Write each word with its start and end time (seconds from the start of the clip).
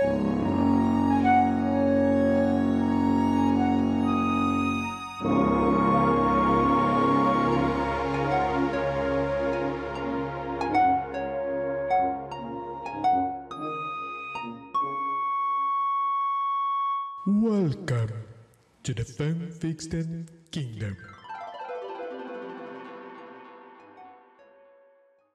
Welcome 0.00 0.14
to 18.84 18.94
the 18.94 19.02
Fanfiction 19.02 20.28
Kingdom. 20.52 20.96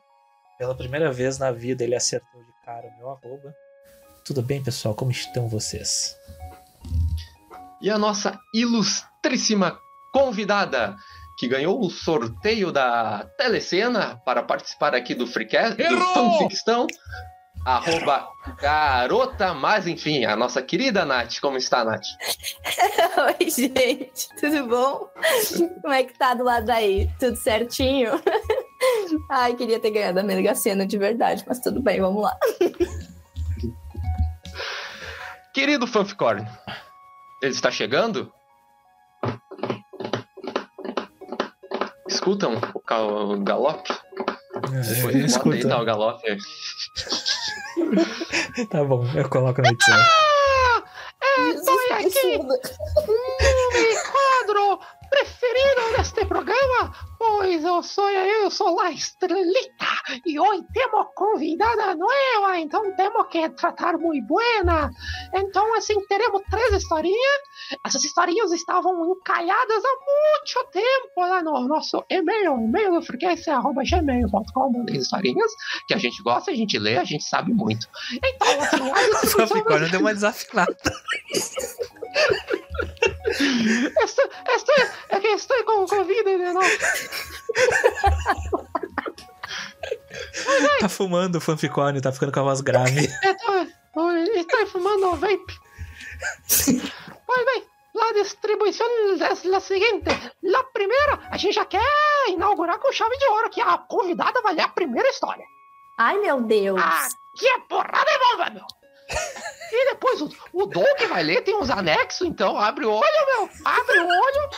Pela 0.57 0.75
primeira 0.75 1.11
vez 1.11 1.37
na 1.37 1.51
vida 1.51 1.83
ele 1.83 1.95
acertou 1.95 2.41
de 2.41 2.65
cara 2.65 2.87
o 2.87 2.97
meu 2.97 3.09
arroba. 3.09 3.53
Tudo 4.25 4.41
bem, 4.41 4.61
pessoal? 4.61 4.93
Como 4.93 5.11
estão 5.11 5.47
vocês? 5.47 6.15
E 7.81 7.89
a 7.89 7.97
nossa 7.97 8.37
ilustríssima 8.53 9.79
convidada, 10.13 10.95
que 11.37 11.47
ganhou 11.47 11.79
o 11.79 11.89
sorteio 11.89 12.71
da 12.71 13.25
Telecena 13.37 14.21
para 14.25 14.43
participar 14.43 14.93
aqui 14.93 15.15
do 15.15 15.25
Freecast, 15.25 15.75
do 15.75 15.81
Errou! 15.81 16.49
Arroba 17.65 18.29
garota, 18.59 19.53
mas 19.53 19.85
enfim, 19.85 20.25
a 20.25 20.35
nossa 20.35 20.61
querida 20.61 21.05
Nath. 21.05 21.39
Como 21.39 21.57
está, 21.57 21.83
Nath? 21.83 22.05
Oi, 23.39 23.49
gente, 23.49 24.29
tudo 24.39 24.67
bom? 24.67 25.09
Como 25.81 25.93
é 25.93 26.03
que 26.03 26.17
tá 26.17 26.33
do 26.33 26.43
lado 26.43 26.65
daí? 26.65 27.09
Tudo 27.19 27.35
certinho? 27.35 28.11
Ai, 29.29 29.55
queria 29.55 29.79
ter 29.79 29.91
ganhado 29.91 30.19
a 30.19 30.23
Mega 30.23 30.55
Sena 30.55 30.85
de 30.85 30.97
verdade, 30.97 31.43
mas 31.47 31.59
tudo 31.59 31.81
bem, 31.81 31.99
vamos 31.99 32.23
lá. 32.23 32.37
Querido 35.53 35.85
Fanficorn, 35.85 36.47
ele 37.41 37.51
está 37.51 37.69
chegando? 37.69 38.31
Escutam 42.07 42.55
o, 42.73 43.37
galope? 43.43 43.93
Depois 44.53 45.35
eu 45.35 45.43
bota 45.43 45.55
aí, 45.55 45.67
tá, 45.67 45.81
o 45.81 45.85
galope. 45.85 46.37
Tá 48.69 48.83
bom, 48.83 49.05
eu 49.15 49.29
coloco 49.29 49.61
na 49.61 49.69
edição. 49.69 49.97
Estou 51.53 51.79
aqui! 51.91 52.37
quadro 54.11 54.79
preferido 55.09 55.97
deste 55.97 56.25
programa, 56.25 56.93
pois 57.17 57.63
eu 57.63 57.81
sou 57.81 58.09
eu 58.09 58.51
sou 58.51 58.79
a 58.79 58.91
Estrelita 58.91 59.85
e 60.25 60.39
hoje 60.39 60.65
temos 60.73 61.05
convidada 61.15 61.95
nova, 61.95 62.57
então 62.57 62.95
temos 62.95 63.27
que 63.27 63.49
tratar 63.49 63.97
muito 63.97 64.25
buena. 64.25 64.89
Então, 65.33 65.75
assim, 65.75 65.99
teremos 66.07 66.41
três 66.49 66.73
historinhas. 66.73 67.39
Essas 67.85 68.03
historinhas 68.03 68.51
estavam 68.51 69.11
encalhadas 69.11 69.83
há 69.83 69.89
muito 69.89 70.71
tempo 70.71 71.21
lá 71.21 71.43
no 71.43 71.67
nosso 71.67 72.03
e-mail, 72.09 72.55
e-mail 72.55 72.93
do 72.93 73.01
frequência.gmail.com, 73.01 74.85
historinhas 74.89 75.51
que 75.87 75.93
a 75.93 75.97
gente 75.97 76.23
gosta, 76.23 76.51
a 76.51 76.55
gente 76.55 76.79
lê, 76.79 76.97
a 76.97 77.03
gente 77.03 77.23
sabe 77.23 77.53
muito. 77.53 77.87
Então, 78.23 78.47
assim, 78.61 78.89
a 78.89 79.07
O 79.07 79.11
distribuição 79.21 79.89
deu 79.89 79.99
uma 79.99 80.13
desafinada. 80.13 80.75
Estou, 83.29 84.27
estou, 84.55 84.75
é 85.09 85.19
que 85.19 85.27
estou 85.27 85.63
com 85.63 85.85
Covid, 85.85 86.37
né? 86.37 86.51
Não. 86.51 86.61
Tá 90.79 90.89
fumando 90.89 91.37
o 91.37 91.41
Fanficórnio, 91.41 92.01
tá 92.01 92.11
ficando 92.11 92.31
com 92.31 92.39
a 92.39 92.43
voz 92.43 92.61
grave. 92.61 93.07
Estou, 93.93 94.15
estou 94.35 94.67
fumando 94.67 95.15
vape. 95.15 95.59
Pois 97.25 97.45
bem, 97.45 97.63
la 97.95 98.13
distribuição 98.13 98.87
é 99.19 99.55
a 99.55 99.59
seguinte. 99.59 100.09
La 100.43 100.63
primeira, 100.65 101.19
a 101.29 101.37
gente 101.37 101.55
já 101.55 101.65
quer 101.65 101.81
inaugurar 102.29 102.79
com 102.79 102.91
chave 102.91 103.17
de 103.17 103.25
ouro, 103.25 103.49
que 103.49 103.61
a 103.61 103.77
convidada 103.77 104.41
vai 104.41 104.53
ler 104.53 104.61
a 104.61 104.69
primeira 104.69 105.09
história. 105.09 105.43
Ai, 105.97 106.17
meu 106.19 106.41
Deus! 106.41 106.81
Aqui 106.81 107.47
é 107.47 107.59
porrada 107.67 108.09
e 108.09 108.37
bomba, 108.37 108.49
meu. 108.51 108.65
E 109.71 109.85
depois 109.91 110.21
o, 110.21 110.29
o 110.53 110.65
Doug 110.65 111.01
vai 111.09 111.23
ler, 111.23 111.43
tem 111.43 111.55
uns 111.55 111.69
anexos, 111.69 112.27
então 112.27 112.57
abre 112.57 112.85
o 112.85 112.91
olho, 112.91 113.25
meu. 113.27 113.49
Abre 113.65 113.99
o 113.99 114.07
olho. 114.07 114.49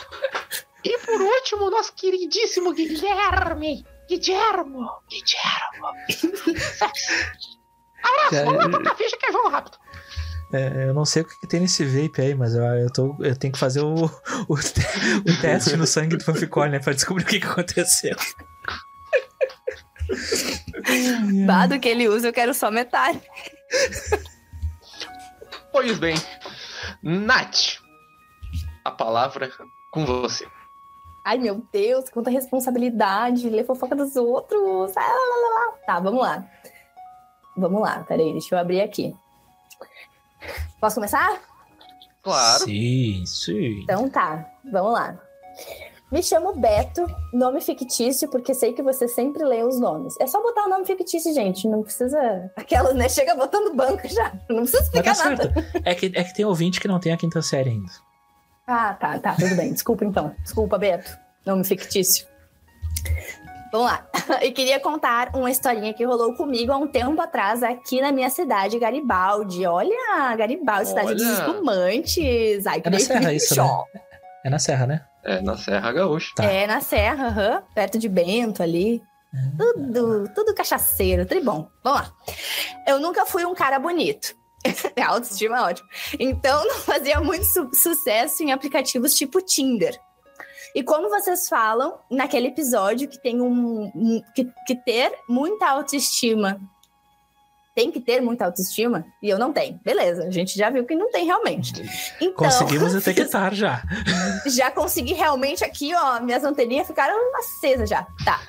E 0.84 0.98
por 0.98 1.20
último, 1.20 1.70
nosso 1.70 1.92
queridíssimo 1.94 2.72
Guilherme. 2.72 3.86
Guilhermo. 4.18 4.90
Guilhermo. 5.08 5.88
Sexy. 6.08 6.82
Abraço, 8.02 8.44
vamos 8.44 8.64
lá 8.64 8.70
tocar 8.70 8.96
ficha 8.96 9.16
que 9.16 9.26
é 9.26 9.32
jogo 9.32 9.48
rápido. 9.48 9.78
É, 10.52 10.88
eu 10.88 10.94
não 10.94 11.04
sei 11.04 11.22
o 11.22 11.24
que, 11.24 11.40
que 11.40 11.46
tem 11.46 11.60
nesse 11.60 11.84
vape 11.84 12.20
aí, 12.20 12.34
mas 12.34 12.54
eu, 12.54 12.62
eu, 12.62 12.92
tô, 12.92 13.16
eu 13.20 13.34
tenho 13.34 13.52
que 13.52 13.58
fazer 13.58 13.80
o, 13.80 14.04
o, 14.04 14.54
o 14.54 15.40
teste 15.40 15.76
no 15.76 15.86
sangue 15.86 16.16
do 16.16 16.24
Fanficórnio, 16.24 16.72
né? 16.72 16.78
Pra 16.78 16.92
descobrir 16.92 17.24
o 17.24 17.26
que, 17.26 17.40
que 17.40 17.46
aconteceu. 17.46 18.16
Bado 21.46 21.80
que 21.80 21.88
ele 21.88 22.08
usa, 22.08 22.28
eu 22.28 22.32
quero 22.32 22.52
só 22.52 22.70
metade. 22.70 23.20
Pois 25.72 25.98
bem, 25.98 26.14
Nath, 27.02 27.78
a 28.84 28.90
palavra 28.90 29.50
com 29.90 30.04
você. 30.04 30.46
Ai, 31.24 31.38
meu 31.38 31.62
Deus, 31.72 32.10
quanta 32.10 32.30
responsabilidade, 32.30 33.48
ler 33.48 33.64
fofoca 33.64 33.94
dos 33.94 34.16
outros. 34.16 34.96
Ah, 34.96 35.00
lá, 35.00 35.06
lá, 35.08 35.48
lá, 35.48 35.66
lá. 35.66 35.72
Tá, 35.86 36.00
vamos 36.00 36.20
lá. 36.20 36.44
Vamos 37.56 37.80
lá, 37.80 38.04
peraí, 38.08 38.32
deixa 38.32 38.54
eu 38.54 38.58
abrir 38.58 38.80
aqui. 38.80 39.14
Posso 40.80 40.96
começar? 40.96 41.40
Claro. 42.22 42.64
Sim, 42.64 43.24
sim. 43.26 43.80
Então 43.82 44.08
tá, 44.08 44.50
vamos 44.70 44.92
lá. 44.92 45.18
Me 46.10 46.22
chamo 46.22 46.54
Beto, 46.54 47.06
nome 47.32 47.60
fictício, 47.62 48.28
porque 48.28 48.52
sei 48.52 48.74
que 48.74 48.82
você 48.82 49.08
sempre 49.08 49.42
lê 49.44 49.62
os 49.62 49.80
nomes. 49.80 50.14
É 50.20 50.26
só 50.26 50.42
botar 50.42 50.66
o 50.66 50.68
nome 50.68 50.84
fictício, 50.84 51.32
gente. 51.32 51.66
Não 51.66 51.82
precisa. 51.82 52.50
Aquela, 52.54 52.92
né? 52.92 53.08
Chega 53.08 53.34
botando 53.34 53.74
banco 53.74 54.06
já. 54.08 54.30
Não 54.50 54.58
precisa 54.58 54.82
Mas 54.82 54.90
tá 54.90 55.10
explicar 55.10 55.16
nada. 55.16 55.54
certo. 55.54 55.80
É 55.88 55.94
que, 55.94 56.12
é 56.14 56.22
que 56.24 56.34
tem 56.34 56.44
ouvinte 56.44 56.80
que 56.80 56.86
não 56.86 57.00
tem 57.00 57.12
a 57.12 57.16
quinta 57.16 57.40
série 57.40 57.70
ainda. 57.70 57.90
Ah, 58.66 58.94
tá, 58.94 59.18
tá, 59.18 59.34
tudo 59.34 59.54
bem. 59.56 59.72
Desculpa 59.72 60.04
então. 60.04 60.34
Desculpa, 60.42 60.78
Beto. 60.78 61.10
Nome 61.44 61.64
fictício. 61.64 62.26
Vamos 63.72 63.86
lá. 63.86 64.06
Eu 64.42 64.52
queria 64.52 64.78
contar 64.78 65.30
uma 65.34 65.50
historinha 65.50 65.92
que 65.94 66.04
rolou 66.04 66.34
comigo 66.34 66.70
há 66.72 66.76
um 66.76 66.86
tempo 66.86 67.20
atrás 67.20 67.62
aqui 67.62 68.00
na 68.00 68.12
minha 68.12 68.30
cidade, 68.30 68.78
Garibaldi. 68.78 69.66
Olha, 69.66 70.36
Garibaldi, 70.36 70.88
cidade 70.88 71.14
dos 71.14 71.24
Olha. 71.26 71.32
espumantes. 71.32 72.66
Ai, 72.66 72.80
que 72.80 72.88
É 72.88 72.90
na 72.90 72.98
Serra 73.00 73.32
isso, 73.32 73.56
né? 73.56 73.62
show. 73.66 73.84
É 74.44 74.50
na 74.50 74.58
Serra, 74.58 74.86
né? 74.86 75.04
É 75.24 75.40
na 75.40 75.56
Serra 75.56 75.92
Gaúcha. 75.92 76.32
Tá. 76.36 76.44
É 76.44 76.66
na 76.66 76.80
Serra, 76.80 77.64
perto 77.74 77.98
de 77.98 78.08
Bento 78.08 78.62
ali. 78.62 79.02
Tudo, 79.56 80.28
tudo 80.34 80.54
cachaceiro, 80.54 81.24
tudo 81.24 81.42
bom. 81.42 81.68
Vamos 81.82 82.00
lá. 82.00 82.12
Eu 82.86 83.00
nunca 83.00 83.24
fui 83.24 83.44
um 83.46 83.54
cara 83.54 83.78
bonito. 83.78 84.34
A 85.00 85.06
autoestima 85.12 85.58
é 85.58 85.60
ótimo. 85.62 85.88
Então, 86.18 86.64
não 86.66 86.76
fazia 86.76 87.20
muito 87.20 87.44
su- 87.44 87.70
sucesso 87.74 88.42
em 88.42 88.52
aplicativos 88.52 89.14
tipo 89.14 89.40
Tinder. 89.42 89.98
E 90.74 90.82
como 90.82 91.08
vocês 91.10 91.48
falam 91.48 91.98
naquele 92.10 92.48
episódio 92.48 93.08
que 93.08 93.20
tem 93.20 93.40
um, 93.40 93.90
um- 93.94 94.22
que, 94.34 94.48
que 94.66 94.74
ter 94.76 95.12
muita 95.28 95.68
autoestima 95.68 96.58
tem 97.74 97.90
que 97.90 98.00
ter 98.00 98.20
muita 98.20 98.44
autoestima 98.44 99.02
e 99.22 99.30
eu 99.30 99.38
não 99.38 99.50
tenho. 99.50 99.80
Beleza, 99.82 100.24
a 100.26 100.30
gente 100.30 100.58
já 100.58 100.68
viu 100.68 100.84
que 100.84 100.94
não 100.94 101.10
tem 101.10 101.24
realmente. 101.24 101.72
Então, 102.20 102.34
Conseguimos 102.34 102.92
detectar 103.02 103.54
já. 103.54 103.82
já 104.44 104.70
consegui 104.70 105.14
realmente 105.14 105.64
aqui, 105.64 105.94
ó, 105.94 106.20
minhas 106.20 106.44
anteninhas 106.44 106.86
ficaram 106.86 107.16
acesas 107.38 107.88
já. 107.88 108.06
Tá. 108.26 108.40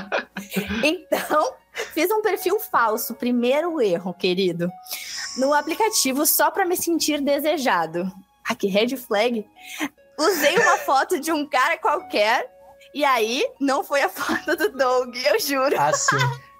então, 0.82 1.52
fiz 1.92 2.10
um 2.10 2.22
perfil 2.22 2.58
falso, 2.60 3.14
primeiro 3.14 3.80
erro, 3.80 4.14
querido. 4.14 4.68
No 5.38 5.52
aplicativo 5.52 6.24
só 6.26 6.50
para 6.50 6.64
me 6.64 6.76
sentir 6.76 7.20
desejado. 7.20 8.10
Aqui, 8.48 8.68
red 8.68 8.96
flag. 8.96 9.44
Usei 10.18 10.56
uma 10.58 10.76
foto 10.78 11.18
de 11.18 11.32
um 11.32 11.44
cara 11.48 11.76
qualquer 11.78 12.48
E 12.94 13.04
aí, 13.04 13.44
não 13.60 13.82
foi 13.82 14.02
a 14.02 14.08
foto 14.10 14.54
do 14.56 14.70
Doug, 14.70 15.16
eu 15.16 15.40
juro. 15.40 15.74
Ah, 15.78 15.92
sim. 15.92 16.16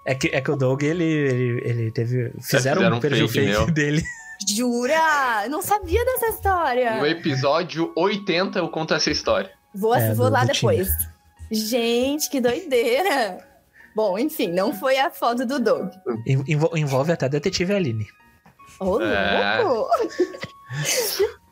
É 0.06 0.14
que, 0.14 0.26
é 0.28 0.40
que 0.40 0.50
o 0.50 0.56
Doug, 0.56 0.82
ele, 0.82 1.04
ele, 1.04 1.62
ele 1.64 1.90
teve. 1.92 2.32
Fizeram, 2.42 2.76
fizeram 2.82 2.96
um 2.96 3.00
perfil 3.00 3.28
fake 3.28 3.54
fake, 3.54 3.70
dele. 3.72 4.02
Jura? 4.54 5.48
Não 5.48 5.62
sabia 5.62 6.04
dessa 6.04 6.26
história. 6.28 6.96
No 6.96 7.06
episódio 7.06 7.92
80 7.96 8.58
eu 8.58 8.68
conto 8.68 8.92
essa 8.94 9.10
história. 9.10 9.50
Vou, 9.74 9.94
É, 9.94 10.12
vou 10.12 10.26
do- 10.26 10.32
lá 10.32 10.44
do 10.44 10.52
depois. 10.52 10.88
Gente, 11.50 12.28
que 12.28 12.40
doideira. 12.40 13.38
Bom, 13.94 14.18
enfim, 14.18 14.48
não 14.48 14.72
foi 14.74 14.98
a 14.98 15.10
foto 15.10 15.46
do 15.46 15.60
Doug. 15.60 15.90
En- 16.26 16.42
envol- 16.48 16.76
Envolve 16.76 17.12
até 17.12 17.26
a 17.26 17.28
detetive 17.28 17.74
Aline. 17.74 18.06
Ô, 18.80 19.00
É. 19.00 19.62
louco! 19.62 19.90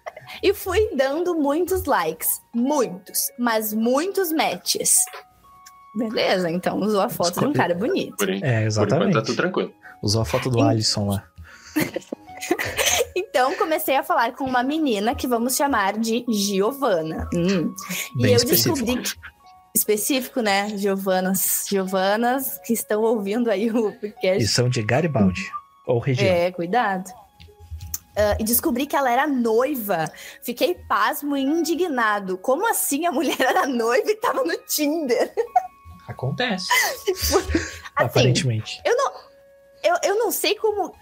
e 0.42 0.52
fui 0.52 0.90
dando 0.96 1.34
muitos 1.34 1.84
likes. 1.84 2.40
Muitos, 2.54 3.18
mas 3.38 3.72
muitos 3.72 4.32
matches. 4.32 4.96
Beleza, 5.94 6.50
então 6.50 6.78
usou 6.80 7.00
a 7.02 7.08
foto 7.08 7.38
de 7.40 7.46
um 7.46 7.52
cara 7.52 7.74
bonito. 7.74 8.16
Por, 8.16 8.28
É, 8.28 8.32
por 8.32 8.36
enquanto 8.38 8.66
exatamente. 8.66 9.12
tá 9.14 9.22
tudo 9.22 9.36
tranquilo. 9.36 9.72
Usou 10.02 10.22
a 10.22 10.24
foto 10.24 10.50
do 10.50 10.58
Em- 10.58 10.68
Alisson 10.68 11.08
lá. 11.08 11.24
Então 13.14 13.54
comecei 13.54 13.96
a 13.96 14.02
falar 14.02 14.32
com 14.32 14.44
uma 14.44 14.62
menina 14.62 15.14
que 15.14 15.26
vamos 15.26 15.56
chamar 15.56 15.98
de 15.98 16.24
Giovana. 16.28 17.28
Hum. 17.34 17.74
E 18.18 18.26
eu 18.26 18.36
específico. 18.36 18.74
descobri 18.84 19.02
que- 19.02 19.16
específico, 19.74 20.40
né? 20.40 20.76
Giovanas, 20.76 21.66
Giovanas 21.68 22.58
que 22.64 22.72
estão 22.72 23.02
ouvindo 23.02 23.50
aí 23.50 23.70
o 23.70 23.92
podcast. 23.92 24.42
E 24.42 24.46
são 24.46 24.68
de 24.68 24.82
Garibaldi. 24.82 25.50
Ou 25.86 25.98
região. 25.98 26.28
É, 26.28 26.50
cuidado. 26.52 27.10
Ah, 28.16 28.36
e 28.38 28.44
descobri 28.44 28.86
que 28.86 28.94
ela 28.94 29.10
era 29.10 29.26
noiva. 29.26 30.04
Fiquei 30.42 30.74
pasmo 30.74 31.36
e 31.36 31.42
indignado. 31.42 32.36
Como 32.38 32.68
assim 32.68 33.06
a 33.06 33.12
mulher 33.12 33.40
era 33.40 33.66
noiva 33.66 34.10
e 34.10 34.16
tava 34.16 34.44
no 34.44 34.56
Tinder? 34.66 35.32
Acontece. 36.06 36.66
Assim, 37.10 37.58
Aparentemente. 37.96 38.80
eu 38.84 38.96
não, 38.96 39.12
eu, 39.82 39.96
eu 40.04 40.18
não 40.18 40.30
sei 40.30 40.54
como. 40.56 40.94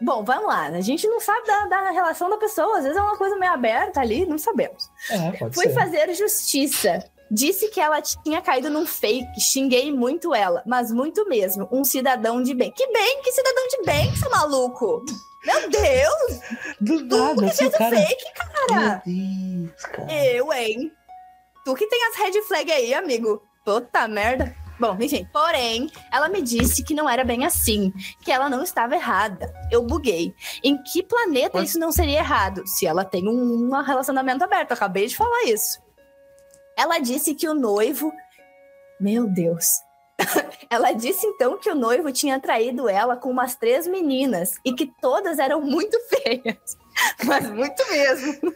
Bom, 0.00 0.24
vamos 0.24 0.46
lá. 0.46 0.68
A 0.68 0.80
gente 0.80 1.06
não 1.06 1.20
sabe 1.20 1.46
da, 1.46 1.66
da 1.66 1.90
relação 1.90 2.30
da 2.30 2.38
pessoa. 2.38 2.78
Às 2.78 2.84
vezes 2.84 2.96
é 2.96 3.02
uma 3.02 3.18
coisa 3.18 3.36
meio 3.36 3.52
aberta 3.52 4.00
ali, 4.00 4.24
não 4.24 4.38
sabemos. 4.38 4.88
É, 5.10 5.32
pode 5.32 5.54
Fui 5.54 5.66
ser. 5.66 5.74
fazer 5.74 6.14
justiça. 6.14 7.04
Disse 7.34 7.68
que 7.68 7.80
ela 7.80 8.00
tinha 8.00 8.40
caído 8.40 8.70
num 8.70 8.86
fake. 8.86 9.40
Xinguei 9.40 9.92
muito 9.92 10.32
ela, 10.34 10.62
mas 10.64 10.92
muito 10.92 11.28
mesmo. 11.28 11.68
Um 11.72 11.82
cidadão 11.84 12.40
de 12.42 12.54
bem. 12.54 12.70
Que 12.70 12.86
bem? 12.92 13.22
Que 13.22 13.32
cidadão 13.32 13.66
de 13.68 13.82
bem, 13.84 14.14
seu 14.16 14.30
maluco? 14.30 15.04
Meu 15.44 15.68
Deus! 15.68 16.40
Do 16.80 17.08
Tu 17.08 17.16
nada, 17.16 17.34
que 17.42 17.44
assim, 17.46 17.56
fez 17.56 17.72
o 17.72 17.74
o 17.74 17.78
cara. 17.78 17.96
fake, 17.96 18.24
cara! 18.34 19.02
Meu 19.04 19.66
Deus, 19.66 19.82
cara. 19.86 20.12
Eu, 20.12 20.52
hein? 20.52 20.92
Tu 21.64 21.74
que 21.74 21.86
tem 21.88 22.04
as 22.06 22.16
red 22.16 22.42
flag 22.42 22.70
aí, 22.70 22.94
amigo. 22.94 23.42
Puta 23.64 24.06
merda. 24.06 24.54
Bom, 24.78 24.96
enfim. 25.00 25.26
Porém, 25.32 25.90
ela 26.12 26.28
me 26.28 26.40
disse 26.42 26.82
que 26.84 26.94
não 26.94 27.08
era 27.08 27.24
bem 27.24 27.44
assim, 27.46 27.92
que 28.24 28.30
ela 28.32 28.48
não 28.50 28.62
estava 28.62 28.94
errada. 28.94 29.52
Eu 29.70 29.82
buguei. 29.82 30.34
Em 30.62 30.80
que 30.82 31.02
planeta 31.02 31.58
Mas- 31.58 31.70
isso 31.70 31.78
não 31.78 31.90
seria 31.92 32.18
errado? 32.18 32.66
Se 32.66 32.86
ela 32.86 33.04
tem 33.04 33.28
um, 33.28 33.68
um 33.74 33.82
relacionamento 33.82 34.42
aberto. 34.44 34.72
Acabei 34.72 35.06
de 35.06 35.16
falar 35.16 35.44
isso. 35.44 35.78
Ela 36.76 36.98
disse 36.98 37.34
que 37.34 37.48
o 37.48 37.54
noivo. 37.54 38.12
Meu 39.00 39.26
Deus. 39.26 39.66
ela 40.70 40.92
disse 40.92 41.26
então 41.26 41.58
que 41.58 41.68
o 41.68 41.74
noivo 41.74 42.12
tinha 42.12 42.38
traído 42.38 42.88
ela 42.88 43.16
com 43.16 43.30
umas 43.30 43.56
três 43.56 43.86
meninas 43.86 44.52
e 44.64 44.72
que 44.72 44.86
todas 45.00 45.38
eram 45.38 45.60
muito 45.60 45.98
feias. 46.08 46.56
Mas 47.24 47.50
muito 47.50 47.82
mesmo. 47.90 48.52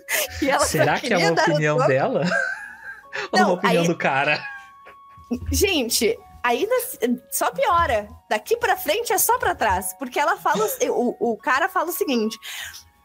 Será 0.67 1.01
que 1.01 1.13
é 1.13 1.19
uma 1.19 1.33
opinião 1.43 1.79
dela? 1.87 2.23
Ou 3.33 3.39
Não, 3.41 3.49
uma 3.49 3.55
opinião 3.55 3.83
aí- 3.83 3.89
do 3.89 3.97
cara? 3.97 4.41
Gente, 5.51 6.17
ainda 6.45 6.75
só 7.31 7.51
piora. 7.51 8.09
Daqui 8.31 8.57
pra 8.57 8.77
frente 8.77 9.13
é 9.13 9.19
só 9.19 9.37
pra 9.39 9.55
trás. 9.55 9.93
Porque 9.99 10.19
ela 10.21 10.37
fala. 10.37 10.65
o, 10.91 11.33
o 11.33 11.37
cara 11.37 11.69
fala 11.69 11.89
o 11.91 11.93
seguinte. 11.93 12.39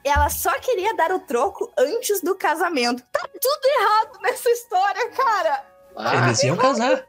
Ela 0.06 0.30
só 0.30 0.52
queria 0.60 0.94
dar 0.96 1.12
o 1.12 1.20
troco 1.20 1.72
antes 1.78 2.22
do 2.22 2.36
casamento. 2.36 3.04
Tá 3.12 3.22
tudo 3.22 3.66
errado 3.80 4.20
nessa 4.22 4.50
história, 4.50 5.10
cara. 5.12 5.66
Ah, 5.96 6.26
Eles 6.28 6.44
iam 6.44 6.58
casar. 6.58 7.06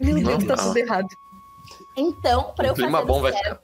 Meu 0.00 0.16
Não, 0.16 0.38
Deus, 0.38 0.44
tá 0.44 0.56
tudo 0.56 0.76
errado. 0.76 1.08
Então, 1.96 2.52
pra 2.54 2.68
eu 2.68 2.72
o 2.72 2.74
clima 2.74 2.98
fazer 2.98 3.06
bom 3.06 3.18
o 3.18 3.22
vai 3.22 3.32
ficar. 3.32 3.60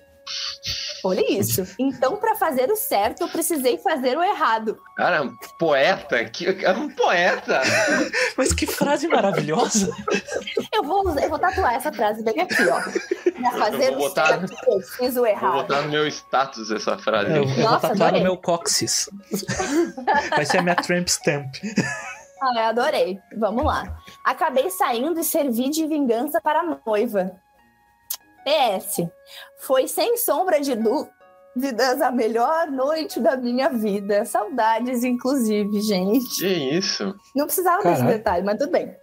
Olha 1.06 1.32
isso. 1.32 1.67
Então, 1.79 2.17
pra 2.17 2.35
fazer 2.37 2.70
o 2.70 2.76
certo, 2.76 3.23
eu 3.23 3.29
precisei 3.29 3.79
fazer 3.79 4.17
o 4.17 4.23
errado. 4.23 4.79
Cara, 4.97 5.23
um 5.23 5.35
poeta. 5.58 6.25
Que, 6.25 6.64
é 6.64 6.73
um 6.73 6.88
poeta. 6.91 7.61
Mas 8.37 8.53
que 8.53 8.67
frase 8.67 9.08
maravilhosa. 9.08 9.91
Eu 10.73 10.82
vou, 10.82 11.08
eu 11.19 11.29
vou 11.29 11.38
tatuar 11.38 11.75
essa 11.75 11.93
frase 11.93 12.23
bem 12.23 12.41
aqui, 12.41 12.62
ó. 12.69 12.81
Pra 13.41 13.50
fazer 13.53 13.91
vou 13.93 13.97
o 14.06 14.08
botar- 14.08 14.26
certo, 14.26 14.55
eu 14.69 14.81
fiz 14.81 15.12
o 15.12 15.20
Vou 15.20 15.26
errado. 15.26 15.53
botar 15.53 15.82
no 15.82 15.88
meu 15.91 16.06
status 16.06 16.70
essa 16.70 16.97
frase. 16.99 17.31
Eu, 17.31 17.43
eu 17.43 17.47
vou 17.49 17.64
Nossa, 17.64 17.88
tatuar 17.88 17.97
no 17.99 18.05
adorei. 18.05 18.23
meu 18.23 18.37
cóccix. 18.37 19.09
Vai 20.31 20.44
ser 20.44 20.59
a 20.59 20.62
minha 20.62 20.76
tramp 20.76 21.06
stamp. 21.09 21.55
Ah, 22.43 22.52
eu 22.61 22.64
adorei. 22.67 23.19
Vamos 23.38 23.64
lá. 23.64 23.97
Acabei 24.25 24.70
saindo 24.70 25.19
e 25.19 25.25
servi 25.25 25.69
de 25.70 25.87
vingança 25.87 26.41
para 26.41 26.61
a 26.61 26.79
noiva. 26.87 27.32
PS. 28.47 29.09
Foi 29.59 29.89
sem 29.89 30.17
sombra 30.17 30.61
de 30.61 30.77
dúvidas 30.77 32.01
a 32.01 32.13
melhor 32.13 32.71
noite 32.71 33.19
da 33.19 33.37
minha 33.37 33.69
vida. 33.69 34.25
Saudades, 34.25 35.03
inclusive, 35.03 35.81
gente. 35.81 36.37
Que 36.37 36.47
isso? 36.47 37.13
Não 37.35 37.47
precisava 37.47 37.83
desse 37.83 37.97
Caralho. 38.03 38.17
detalhe, 38.17 38.45
mas 38.47 38.59
tudo 38.59 38.71
bem. 38.71 38.95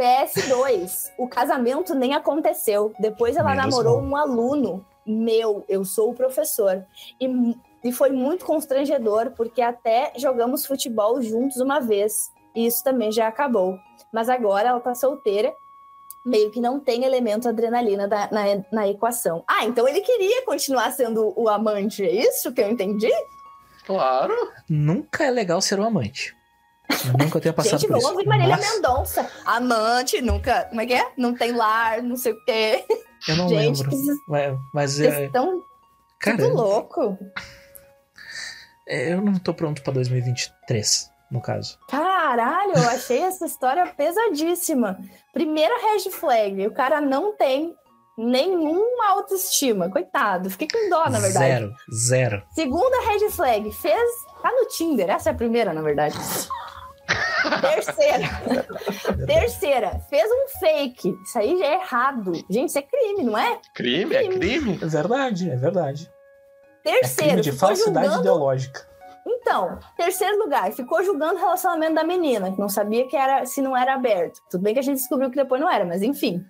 PS2. 0.00 1.10
O 1.18 1.28
casamento 1.28 1.94
nem 1.94 2.14
aconteceu. 2.14 2.92
Depois 3.00 3.36
ela 3.36 3.50
Menos 3.54 3.64
namorou 3.66 4.00
mal. 4.00 4.10
um 4.10 4.16
aluno 4.16 4.86
meu. 5.06 5.64
Eu 5.68 5.84
sou 5.84 6.10
o 6.10 6.14
professor. 6.14 6.84
E, 7.20 7.56
e 7.84 7.92
foi 7.92 8.10
muito 8.10 8.44
constrangedor, 8.46 9.32
porque 9.32 9.60
até 9.60 10.12
jogamos 10.16 10.64
futebol 10.64 11.20
juntos 11.20 11.58
uma 11.58 11.80
vez. 11.80 12.30
E 12.54 12.66
isso 12.66 12.82
também 12.82 13.10
já 13.12 13.26
acabou. 13.28 13.76
Mas 14.12 14.28
agora 14.28 14.68
ela 14.70 14.80
tá 14.80 14.94
solteira. 14.94 15.52
Meio 16.24 16.50
que 16.50 16.60
não 16.60 16.78
tem 16.78 17.04
elemento 17.04 17.48
adrenalina 17.48 18.06
da- 18.06 18.28
na, 18.30 18.42
na 18.70 18.88
equação. 18.88 19.42
Ah, 19.48 19.64
então 19.64 19.88
ele 19.88 20.00
queria 20.02 20.44
continuar 20.44 20.90
sendo 20.92 21.32
o 21.36 21.48
amante, 21.48 22.04
é 22.04 22.10
isso 22.10 22.52
que 22.52 22.60
eu 22.60 22.70
entendi? 22.70 23.10
Claro. 23.86 24.34
Nunca 24.68 25.24
é 25.24 25.30
legal 25.30 25.60
ser 25.62 25.80
um 25.80 25.84
amante. 25.84 26.36
Nunca 27.18 27.40
tenha 27.40 27.52
passado 27.54 27.78
Gente, 27.80 27.88
por 27.88 28.00
vamos 28.00 28.04
isso. 28.04 28.12
ouvir 28.14 28.26
Marília 28.28 28.56
Mas 28.56 28.70
Mendonça. 28.74 29.30
Amante, 29.46 30.20
nunca. 30.20 30.64
Como 30.64 30.80
é 30.80 30.86
que 30.86 30.92
é? 30.94 31.12
Não 31.16 31.34
tem 31.34 31.52
lar, 31.52 32.02
não 32.02 32.16
sei 32.16 32.32
o 32.32 32.44
quê. 32.44 32.84
eu 33.28 33.36
não 33.36 33.48
Gente, 33.48 33.82
lembro. 33.82 33.90
vocês 33.96 34.18
Mas, 34.28 34.58
mas 34.74 34.92
vocês 34.92 35.14
é, 35.14 35.24
estão 35.26 35.62
cara, 36.18 36.36
tudo 36.36 36.54
louco. 36.54 37.18
é, 38.86 39.12
eu 39.12 39.20
não 39.20 39.34
tô 39.38 39.54
pronto 39.54 39.82
pra 39.82 39.92
2023, 39.92 41.10
no 41.30 41.40
caso. 41.40 41.78
Caralho, 42.30 42.74
eu 42.76 42.88
achei 42.90 43.22
essa 43.22 43.44
história 43.44 43.84
pesadíssima. 43.86 45.00
Primeira 45.32 45.74
red 45.82 46.08
flag, 46.12 46.64
o 46.64 46.72
cara 46.72 47.00
não 47.00 47.36
tem 47.36 47.74
nenhuma 48.16 49.08
autoestima. 49.08 49.90
Coitado, 49.90 50.48
fiquei 50.48 50.68
com 50.68 50.88
dó, 50.88 51.10
na 51.10 51.18
verdade. 51.18 51.48
Zero, 51.48 51.74
zero. 51.92 52.42
Segunda 52.52 53.00
red 53.00 53.28
flag, 53.30 53.72
fez. 53.72 54.10
Tá 54.40 54.52
no 54.52 54.68
Tinder, 54.68 55.10
essa 55.10 55.30
é 55.30 55.32
a 55.32 55.34
primeira, 55.34 55.74
na 55.74 55.82
verdade. 55.82 56.14
Terceira. 57.62 58.28
Terceira, 59.26 60.00
fez 60.08 60.30
um 60.30 60.58
fake. 60.60 61.12
Isso 61.24 61.36
aí 61.36 61.58
já 61.58 61.66
é 61.66 61.74
errado. 61.74 62.32
Gente, 62.48 62.68
isso 62.68 62.78
é 62.78 62.82
crime, 62.82 63.24
não 63.24 63.36
é? 63.36 63.58
Crime? 63.74 64.14
É 64.14 64.28
crime? 64.28 64.78
É 64.80 64.86
verdade, 64.86 65.50
é 65.50 65.56
verdade. 65.56 66.08
É 66.84 66.92
Terceiro, 66.92 67.30
crime 67.30 67.42
de 67.42 67.50
falsidade 67.50 68.06
julgando 68.06 68.20
ideológica. 68.20 68.88
Então, 69.32 69.78
terceiro 69.96 70.38
lugar, 70.38 70.72
ficou 70.72 71.02
julgando 71.04 71.34
o 71.34 71.38
relacionamento 71.38 71.94
da 71.94 72.04
menina, 72.04 72.50
que 72.52 72.58
não 72.58 72.68
sabia 72.68 73.06
que 73.06 73.16
era 73.16 73.46
se 73.46 73.62
não 73.62 73.76
era 73.76 73.94
aberto. 73.94 74.40
Tudo 74.50 74.62
bem 74.62 74.74
que 74.74 74.80
a 74.80 74.82
gente 74.82 74.96
descobriu 74.98 75.30
que 75.30 75.36
depois 75.36 75.60
não 75.60 75.70
era, 75.70 75.84
mas 75.84 76.02
enfim. 76.02 76.44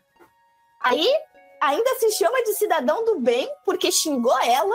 Aí, 0.82 1.06
ainda 1.60 1.94
se 1.98 2.10
chama 2.12 2.42
de 2.42 2.54
cidadão 2.54 3.04
do 3.04 3.20
bem 3.20 3.48
porque 3.64 3.92
xingou 3.92 4.36
ela, 4.42 4.74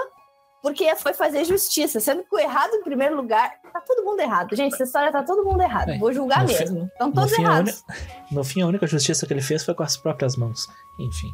porque 0.62 0.96
foi 0.96 1.14
fazer 1.14 1.44
justiça, 1.46 2.00
sendo 2.00 2.24
que 2.24 2.36
o 2.36 2.40
errado 2.40 2.74
em 2.76 2.84
primeiro 2.84 3.16
lugar. 3.16 3.60
Tá 3.74 3.82
todo 3.82 4.04
mundo 4.06 4.20
errado, 4.20 4.56
gente. 4.56 4.74
Essa 4.74 4.84
história 4.84 5.12
tá 5.12 5.22
todo 5.24 5.44
mundo 5.44 5.62
errado. 5.62 5.98
Vou 6.00 6.14
julgar 6.14 6.44
no 6.44 6.48
fim- 6.50 6.60
mesmo. 6.60 6.86
Estão 6.86 7.12
todos 7.12 7.32
errados. 7.34 7.84
No 8.32 8.44
fim, 8.44 8.62
a 8.62 8.68
única 8.68 8.88
justiça 8.88 9.26
que 9.28 9.34
ele 9.34 9.42
fez 9.42 9.64
foi 9.66 9.74
com 9.76 9.84
as 9.84 9.98
próprias 9.98 10.36
mãos. 10.36 10.68
Enfim. 10.98 11.32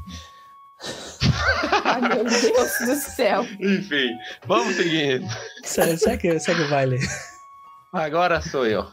Ai, 1.94 2.02
meu 2.02 2.24
Deus 2.24 2.72
do 2.86 2.96
céu. 2.96 3.44
Enfim, 3.60 4.10
vamos 4.46 4.76
seguir. 4.76 5.22
Segue, 5.64 5.98
segue, 5.98 6.40
segue 6.40 6.62
o 6.62 6.70
baile. 6.70 7.00
Agora 7.94 8.42
sou 8.42 8.66
eu. 8.66 8.88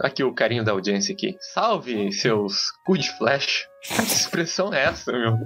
Aqui 0.00 0.24
o 0.24 0.32
carinho 0.34 0.64
da 0.64 0.72
audiência 0.72 1.14
aqui. 1.14 1.36
Salve, 1.52 2.10
seus 2.12 2.70
cu 2.84 2.96
de 2.98 3.10
flash. 3.18 3.66
Que 3.82 4.02
expressão 4.02 4.72
é 4.72 4.84
essa, 4.84 5.12
meu? 5.12 5.36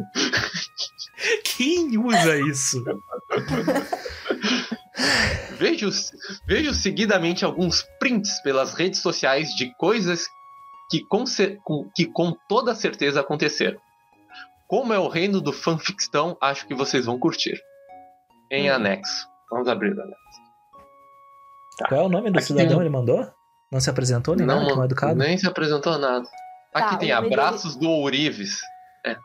Quem 1.56 1.98
usa 1.98 2.38
isso? 2.48 2.84
Vejo, 5.58 5.90
vejo 6.46 6.72
seguidamente 6.72 7.44
alguns 7.44 7.84
prints 7.98 8.40
pelas 8.42 8.74
redes 8.74 9.00
sociais 9.00 9.48
de 9.56 9.72
coisas 9.76 10.26
que 10.90 11.04
com- 11.04 11.24
que 11.94 12.06
com 12.06 12.36
toda 12.48 12.74
certeza 12.74 13.20
aconteceram. 13.20 13.78
Como 14.68 14.92
é 14.92 14.98
o 14.98 15.08
reino 15.08 15.40
do 15.40 15.52
fanfictão, 15.52 16.36
acho 16.40 16.66
que 16.66 16.74
vocês 16.74 17.06
vão 17.06 17.18
curtir. 17.18 17.58
Em 18.50 18.68
anexo. 18.70 19.26
Vamos 19.50 19.66
abrir 19.66 19.96
o 19.96 20.00
anexo. 20.02 20.18
Qual 21.88 22.00
é 22.00 22.04
o 22.04 22.08
nome 22.08 22.30
do 22.30 22.38
Aqui 22.38 22.46
cidadão? 22.48 22.68
tem 22.68 22.76
um- 22.76 22.80
Ele 22.82 22.90
mandou? 22.90 23.26
Não 23.72 23.80
se 23.80 23.88
apresentou 23.90 24.34
nem 24.34 24.46
nada, 24.46 24.66
que 24.66 24.74
mal 24.74 24.84
educado? 24.84 25.14
nem 25.16 25.36
se 25.38 25.46
apresentou 25.46 25.98
nada. 25.98 26.26
Aqui 26.74 26.90
Tá, 26.92 26.96
tem 26.98 27.12
abraços 27.12 27.76
do 27.76 27.88
Ourives. 27.88 28.60
É. 29.06 29.16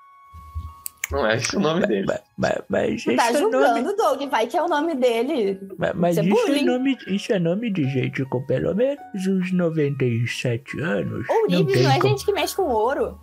Não 1.11 1.25
é 1.27 1.35
esse 1.35 1.55
o 1.55 1.59
nome 1.59 1.85
dele. 1.87 2.05
Mas, 2.37 2.61
mas, 2.69 3.05
mas 3.05 3.15
tá 3.17 3.29
é 3.29 3.33
julgando, 3.37 3.81
nome, 3.81 3.95
Doug. 3.95 4.29
Vai 4.29 4.47
que 4.47 4.57
é 4.57 4.61
o 4.63 4.67
nome 4.67 4.95
dele. 4.95 5.59
mas, 5.77 5.93
mas 5.95 6.17
Isso 6.17 6.19
é 6.21 6.29
isso, 6.29 6.51
é 6.51 6.61
nome, 6.63 6.97
isso 7.07 7.33
é 7.33 7.39
nome 7.39 7.71
de 7.71 7.89
gente 7.89 8.23
com 8.25 8.45
pelo 8.45 8.73
menos 8.75 8.99
uns 9.27 9.51
97 9.51 10.79
anos. 10.81 11.27
Ourives 11.29 11.59
não, 11.59 11.65
tem 11.65 11.85
é 11.87 11.99
como- 11.99 12.09
gente 12.09 12.25
que 12.25 12.31
mexe 12.33 12.55
com 12.55 12.63
ouro. 12.63 13.19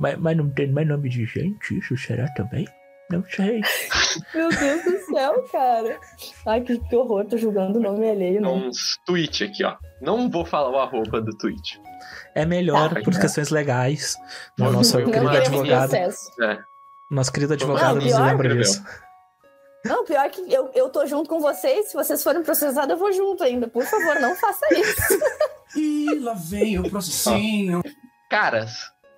Mas, 0.00 0.18
mas 0.18 0.36
não 0.36 0.50
tem 0.50 0.70
mais 0.72 0.88
nome 0.88 1.08
de 1.08 1.24
gente, 1.26 1.78
isso 1.78 1.96
será 1.96 2.26
também? 2.34 2.66
Não 3.10 3.24
sei. 3.28 3.60
Meu 4.34 4.48
Deus 4.50 4.84
do 4.84 4.98
céu, 5.12 5.42
cara. 5.50 5.98
Ai, 6.46 6.60
que, 6.60 6.78
que 6.78 6.94
horror. 6.96 7.24
Tô 7.26 7.36
julgando 7.36 7.80
o 7.80 7.82
nome 7.82 8.08
alheio, 8.08 8.40
não. 8.40 8.68
Uns 8.68 8.96
tweet 9.04 9.42
aqui, 9.44 9.64
ó. 9.64 9.76
Não 10.00 10.30
vou 10.30 10.44
falar 10.46 10.70
o 10.70 10.78
arroba 10.78 11.20
do 11.20 11.36
tweet. 11.36 11.80
É 12.36 12.46
melhor 12.46 12.94
Tá. 12.94 13.00
por 13.02 13.18
questões 13.18 13.50
legais. 13.50 14.14
O 14.58 14.62
Não, 14.64 14.72
nosso 14.72 14.96
não 15.00 15.10
querido 15.10 15.28
advogado. 15.28 15.94
É. 15.96 16.08
Nosso 17.10 17.32
querido 17.32 17.50
Não, 17.50 17.56
advogado 17.56 17.96
nos 17.96 18.04
pior- 18.04 18.26
lembra 18.26 18.56
disso. 18.56 18.84
Não, 19.84 20.04
pior 20.04 20.30
que 20.30 20.40
eu, 20.52 20.70
eu 20.74 20.88
tô 20.90 21.04
junto 21.06 21.28
com 21.28 21.40
vocês. 21.40 21.86
Se 21.88 21.94
vocês 21.94 22.22
forem 22.22 22.42
processados, 22.44 22.90
eu 22.90 22.96
vou 22.96 23.12
junto 23.12 23.42
ainda. 23.42 23.66
Por 23.66 23.82
favor, 23.84 24.20
não 24.20 24.36
faça 24.36 24.66
isso. 24.72 25.18
Ih, 25.76 26.18
lá 26.20 26.34
vem 26.34 26.78
o 26.78 26.88
processinho. 26.88 27.82
Caras, 28.30 28.72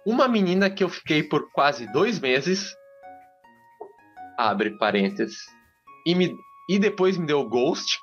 uma 0.06 0.28
menina 0.28 0.70
que 0.70 0.82
eu 0.82 0.88
fiquei 0.88 1.22
por 1.22 1.50
quase 1.52 1.86
dois 1.92 2.18
meses. 2.18 2.74
Abre 4.38 4.76
parênteses. 4.78 5.36
E, 6.06 6.14
me, 6.14 6.34
e 6.68 6.78
depois 6.78 7.16
me 7.16 7.26
deu 7.26 7.48
ghost. 7.48 7.98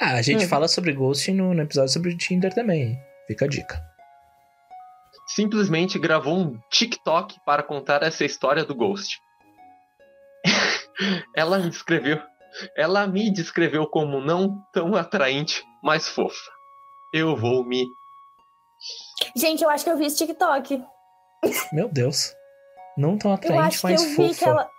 Ah, 0.00 0.12
a 0.14 0.22
gente 0.22 0.44
Hum. 0.44 0.48
fala 0.48 0.68
sobre 0.68 0.92
Ghost 0.92 1.30
no, 1.32 1.54
no 1.54 1.62
episódio 1.62 1.92
sobre 1.92 2.16
Tinder 2.16 2.52
também. 2.54 2.98
Fica 3.26 3.46
a 3.46 3.48
dica. 3.48 3.82
Simplesmente 5.26 5.98
gravou 5.98 6.38
um 6.38 6.60
TikTok 6.70 7.36
para 7.44 7.62
contar 7.62 8.02
essa 8.02 8.24
história 8.24 8.64
do 8.64 8.74
ghost. 8.74 9.18
ela 11.34 11.58
me 11.58 11.70
descreveu. 11.70 12.20
Ela 12.76 13.06
me 13.06 13.30
descreveu 13.30 13.86
como 13.86 14.20
não 14.20 14.62
tão 14.72 14.94
atraente, 14.94 15.62
mas 15.82 16.08
fofa. 16.08 16.50
Eu 17.12 17.36
vou 17.36 17.64
me. 17.66 17.86
Gente, 19.34 19.62
eu 19.62 19.70
acho 19.70 19.84
que 19.84 19.90
eu 19.90 19.96
vi 19.96 20.06
esse 20.06 20.16
TikTok. 20.18 20.82
Meu 21.72 21.88
Deus. 21.88 22.34
Não 22.96 23.18
tão 23.18 23.30
Eu 23.30 23.34
atraente, 23.34 23.62
acho 23.62 23.80
que 23.80 23.92
mas 23.92 24.02
eu 24.02 24.08
vi 24.08 24.16
fofa. 24.16 24.34
que 24.38 24.44
ela, 24.44 24.70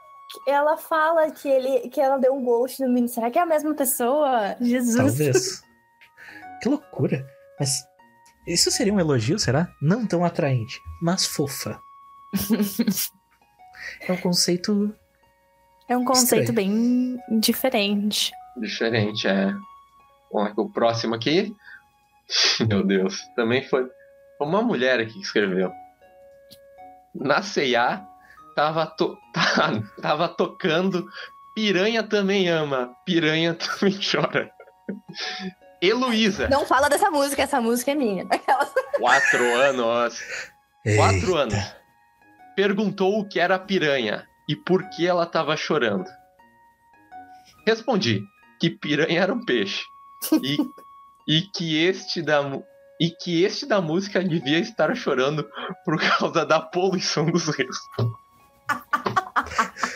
que 0.46 0.52
ela 0.52 0.78
fala 0.78 1.32
que, 1.32 1.48
ele, 1.48 1.90
que 1.90 2.02
ela 2.02 2.18
deu 2.18 2.34
um 2.34 2.44
ghost 2.44 2.82
no 2.82 2.88
menino. 2.90 3.08
Será 3.08 3.30
que 3.30 3.38
é 3.38 3.42
a 3.42 3.46
mesma 3.46 3.74
pessoa? 3.76 4.56
Jesus. 4.60 4.96
Talvez. 4.98 5.62
que 6.62 6.70
loucura. 6.70 7.26
Mas 7.60 7.72
isso 8.48 8.72
seria 8.72 8.94
um 8.94 9.00
elogio, 9.00 9.38
será? 9.38 9.68
Não 9.82 10.06
tão 10.06 10.24
atraente, 10.24 10.80
mas 11.02 11.26
fofa. 11.26 11.80
é 14.08 14.12
um 14.12 14.18
conceito. 14.18 14.94
É 15.88 15.96
um 15.96 16.04
conceito 16.04 16.50
Estranho. 16.50 17.18
bem 17.28 17.40
diferente. 17.40 18.32
Diferente, 18.58 19.28
é. 19.28 19.54
Bom, 20.32 20.52
o 20.58 20.70
próximo 20.70 21.16
aqui. 21.16 21.56
Meu 22.68 22.84
Deus. 22.84 23.22
Também 23.36 23.64
foi 23.64 23.88
foi 24.38 24.48
uma 24.48 24.62
mulher 24.62 25.00
aqui 25.00 25.14
que 25.14 25.22
escreveu. 25.22 25.72
Na 27.16 27.42
C&A, 27.42 28.06
tava, 28.56 28.86
to... 28.86 29.18
tava 30.02 30.30
tocando 30.30 31.08
Piranha 31.56 32.04
também 32.04 32.48
ama, 32.48 32.96
Piranha 33.04 33.56
também 33.56 33.98
chora. 34.00 34.52
Heloísa, 35.82 36.48
Não 36.50 36.66
fala 36.66 36.88
dessa 36.88 37.10
música, 37.10 37.42
essa 37.42 37.60
música 37.60 37.92
é 37.92 37.96
minha. 37.96 38.28
Quatro 39.00 39.44
anos. 39.56 40.24
Quatro 40.96 41.30
Eita. 41.30 41.40
anos. 41.40 41.76
Perguntou 42.56 43.20
o 43.20 43.28
que 43.28 43.40
era 43.40 43.60
piranha 43.60 44.28
e 44.48 44.56
por 44.56 44.88
que 44.90 45.06
ela 45.06 45.24
estava 45.24 45.58
chorando. 45.58 46.08
Respondi 47.66 48.24
que 48.60 48.70
piranha 48.70 49.22
era 49.22 49.34
um 49.34 49.44
peixe 49.44 49.84
e, 50.42 50.58
e 51.28 51.42
que 51.42 51.84
este 51.84 52.22
da 52.22 52.42
e 53.00 53.12
que 53.12 53.44
este 53.44 53.66
da 53.66 53.80
música 53.80 54.24
devia 54.24 54.60
estar 54.60 54.94
chorando 54.96 55.48
por 55.86 56.00
causa 56.00 56.46
da 56.46 56.60
poluição 56.60 57.26
dos 57.26 57.48
rios. 57.48 57.78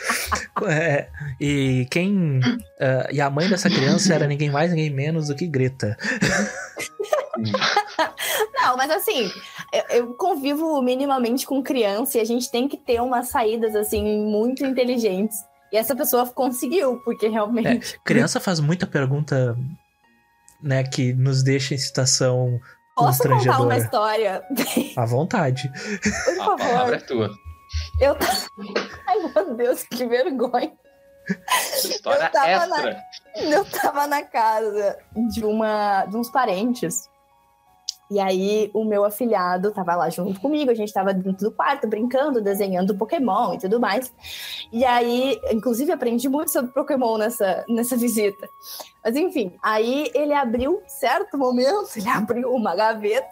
É, 0.69 1.09
e 1.39 1.87
quem. 1.89 2.39
ah, 2.79 3.07
e 3.11 3.19
a 3.19 3.29
mãe 3.29 3.49
dessa 3.49 3.69
criança 3.69 4.13
era 4.13 4.27
ninguém 4.27 4.51
mais, 4.51 4.69
ninguém 4.69 4.91
menos 4.91 5.27
do 5.27 5.35
que 5.35 5.47
Greta. 5.47 5.97
Não, 8.61 8.77
mas 8.77 8.91
assim, 8.91 9.31
eu, 9.73 9.97
eu 9.97 10.13
convivo 10.13 10.79
minimamente 10.81 11.47
com 11.47 11.63
criança 11.63 12.17
e 12.17 12.21
a 12.21 12.25
gente 12.25 12.51
tem 12.51 12.67
que 12.67 12.77
ter 12.77 13.01
umas 13.01 13.29
saídas, 13.29 13.75
assim, 13.75 14.23
muito 14.23 14.63
inteligentes. 14.63 15.37
E 15.71 15.77
essa 15.77 15.95
pessoa 15.95 16.27
conseguiu, 16.27 17.01
porque 17.03 17.27
realmente. 17.27 17.99
Criança 18.03 18.39
faz 18.39 18.59
muita 18.59 18.85
pergunta, 18.85 19.57
né, 20.61 20.83
que 20.83 21.13
nos 21.13 21.43
deixa 21.43 21.73
em 21.73 21.77
situação 21.77 22.59
Posso 22.95 23.23
contar 23.23 23.61
uma 23.61 23.77
história? 23.77 24.43
À 24.95 25.05
vontade. 25.05 25.71
Por 26.25 26.33
A 26.33 26.45
favor. 26.45 26.57
palavra 26.57 26.95
é 26.97 26.99
tua. 26.99 27.31
Eu 27.99 28.15
tava... 28.15 28.33
Ai, 29.07 29.17
meu 29.19 29.55
Deus, 29.55 29.83
que 29.83 30.05
vergonha. 30.05 30.73
História 31.77 32.25
Eu 32.25 32.31
tava 32.31 32.49
extra. 32.49 33.03
Eu 33.35 33.65
tava 33.65 34.07
na 34.07 34.23
casa 34.23 34.97
de, 35.29 35.45
uma, 35.45 36.05
de 36.05 36.17
uns 36.17 36.29
parentes. 36.29 37.09
E 38.11 38.19
aí, 38.19 38.69
o 38.73 38.83
meu 38.83 39.05
afilhado 39.05 39.71
tava 39.71 39.95
lá 39.95 40.09
junto 40.09 40.37
comigo. 40.41 40.69
A 40.69 40.73
gente 40.73 40.91
tava 40.91 41.13
dentro 41.13 41.49
do 41.49 41.55
quarto, 41.55 41.87
brincando, 41.87 42.41
desenhando 42.41 42.97
Pokémon 42.97 43.53
e 43.53 43.57
tudo 43.57 43.79
mais. 43.79 44.13
E 44.69 44.83
aí, 44.83 45.39
inclusive, 45.49 45.93
aprendi 45.93 46.27
muito 46.27 46.51
sobre 46.51 46.73
Pokémon 46.73 47.17
nessa, 47.17 47.63
nessa 47.69 47.95
visita. 47.95 48.49
Mas 49.01 49.15
enfim, 49.15 49.57
aí 49.63 50.11
ele 50.13 50.33
abriu, 50.33 50.81
certo 50.85 51.37
momento, 51.37 51.87
ele 51.95 52.09
abriu 52.09 52.53
uma 52.53 52.75
gaveta 52.75 53.31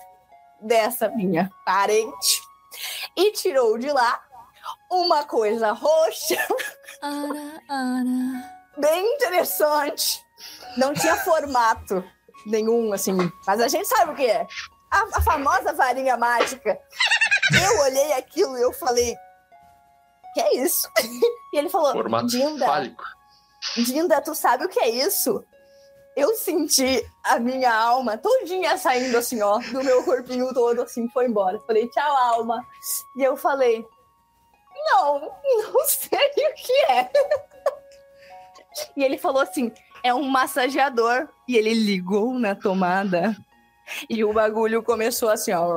dessa 0.61 1.09
minha 1.09 1.51
parente 1.65 2.41
e 3.17 3.33
tirou 3.33 3.77
de 3.77 3.91
lá 3.91 4.21
uma 4.89 5.25
coisa 5.25 5.73
roxa 5.73 6.37
bem 8.79 9.15
interessante. 9.15 10.23
Não 10.77 10.93
tinha 10.93 11.17
formato 11.17 12.01
nenhum, 12.45 12.93
assim. 12.93 13.15
Mas 13.45 13.61
a 13.61 13.67
gente 13.67 13.87
sabe 13.87 14.11
o 14.11 14.15
que 14.15 14.25
é. 14.25 14.47
A, 14.91 15.17
a 15.17 15.21
famosa 15.21 15.73
varinha 15.73 16.17
mágica. 16.17 16.79
Eu 17.63 17.79
olhei 17.81 18.13
aquilo 18.13 18.57
e 18.57 18.61
eu 18.61 18.73
falei. 18.73 19.15
Que 20.33 20.41
é 20.41 20.57
isso? 20.57 20.87
E 21.51 21.57
ele 21.57 21.69
falou: 21.69 21.93
Formato 21.93 22.27
Dinda, 22.27 22.63
fálico. 22.63 23.03
Dinda, 23.75 24.21
tu 24.21 24.35
sabe 24.35 24.65
o 24.65 24.69
que 24.69 24.79
é 24.79 24.87
isso? 24.87 25.43
Eu 26.15 26.35
senti 26.35 27.03
a 27.23 27.39
minha 27.39 27.73
alma 27.73 28.17
todinha 28.17 28.77
saindo 28.77 29.17
assim, 29.17 29.41
ó, 29.41 29.57
do 29.57 29.83
meu 29.83 30.03
corpinho 30.03 30.53
todo, 30.53 30.81
assim, 30.81 31.07
foi 31.09 31.25
embora. 31.25 31.59
Falei, 31.61 31.87
tchau, 31.89 32.15
alma. 32.17 32.63
E 33.15 33.23
eu 33.23 33.35
falei, 33.37 33.83
não, 34.91 35.21
não 35.21 35.85
sei 35.87 36.19
o 36.19 36.53
que 36.53 36.73
é. 36.91 37.09
E 38.95 39.03
ele 39.03 39.17
falou 39.17 39.41
assim, 39.41 39.73
é 40.03 40.13
um 40.13 40.23
massageador. 40.23 41.27
E 41.47 41.55
ele 41.57 41.73
ligou 41.73 42.33
na 42.39 42.55
tomada. 42.55 43.35
E 44.09 44.23
o 44.23 44.31
bagulho 44.31 44.83
começou 44.83 45.29
assim, 45.29 45.51
ó. 45.51 45.67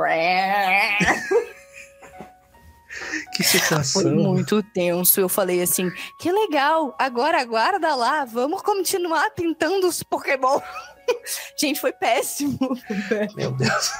Que 3.34 3.42
Foi 3.42 3.60
situação. 3.60 4.14
muito 4.14 4.62
tenso. 4.62 5.18
Eu 5.18 5.28
falei 5.28 5.62
assim: 5.62 5.90
que 6.18 6.30
legal, 6.30 6.94
agora 6.98 7.40
aguarda 7.40 7.94
lá, 7.94 8.24
vamos 8.26 8.60
continuar 8.60 9.30
pintando 9.30 9.86
os 9.88 10.02
Pokémon. 10.02 10.60
Gente, 11.58 11.80
foi 11.80 11.92
péssimo. 11.92 12.58
Meu 13.34 13.50
Deus. 13.52 13.90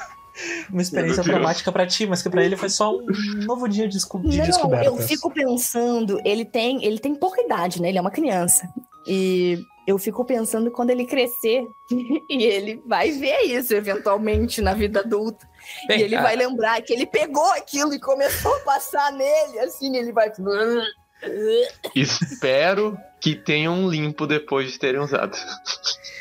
Uma 0.70 0.80
experiência 0.82 1.22
traumática 1.22 1.70
pra 1.72 1.86
ti, 1.86 2.06
mas 2.06 2.22
que 2.22 2.28
pra 2.30 2.42
ele 2.44 2.56
foi 2.56 2.68
só 2.68 2.94
um 2.94 3.06
novo 3.46 3.68
dia 3.68 3.86
de, 3.86 3.94
desco- 3.94 4.18
de 4.20 4.38
Não, 4.38 4.46
descobertas. 4.46 4.86
eu 4.86 4.96
fico 4.98 5.30
pensando, 5.30 6.18
ele 6.24 6.44
tem, 6.44 6.82
ele 6.84 6.98
tem 6.98 7.14
pouca 7.14 7.40
idade, 7.42 7.80
né? 7.82 7.88
Ele 7.90 7.98
é 7.98 8.00
uma 8.00 8.10
criança. 8.10 8.66
E 9.06 9.58
eu 9.86 9.98
fico 9.98 10.24
pensando 10.24 10.70
quando 10.70 10.90
ele 10.90 11.04
crescer 11.04 11.68
e 11.90 12.44
ele 12.44 12.82
vai 12.86 13.10
ver 13.10 13.40
isso 13.42 13.74
eventualmente 13.74 14.60
na 14.60 14.74
vida 14.74 15.00
adulta. 15.00 15.48
Bem, 15.88 15.98
e 16.00 16.02
ele 16.02 16.16
a- 16.16 16.22
vai 16.22 16.36
lembrar 16.36 16.80
que 16.82 16.92
ele 16.92 17.06
pegou 17.06 17.50
aquilo 17.52 17.92
e 17.94 18.00
começou 18.00 18.54
a 18.56 18.60
passar 18.60 19.12
nele, 19.12 19.58
assim, 19.60 19.96
ele 19.96 20.12
vai. 20.12 20.30
Espero 21.94 22.96
que 23.20 23.34
tenham 23.34 23.74
um 23.74 23.88
limpo 23.88 24.26
depois 24.26 24.72
de 24.72 24.78
terem 24.78 25.00
usado. 25.00 25.36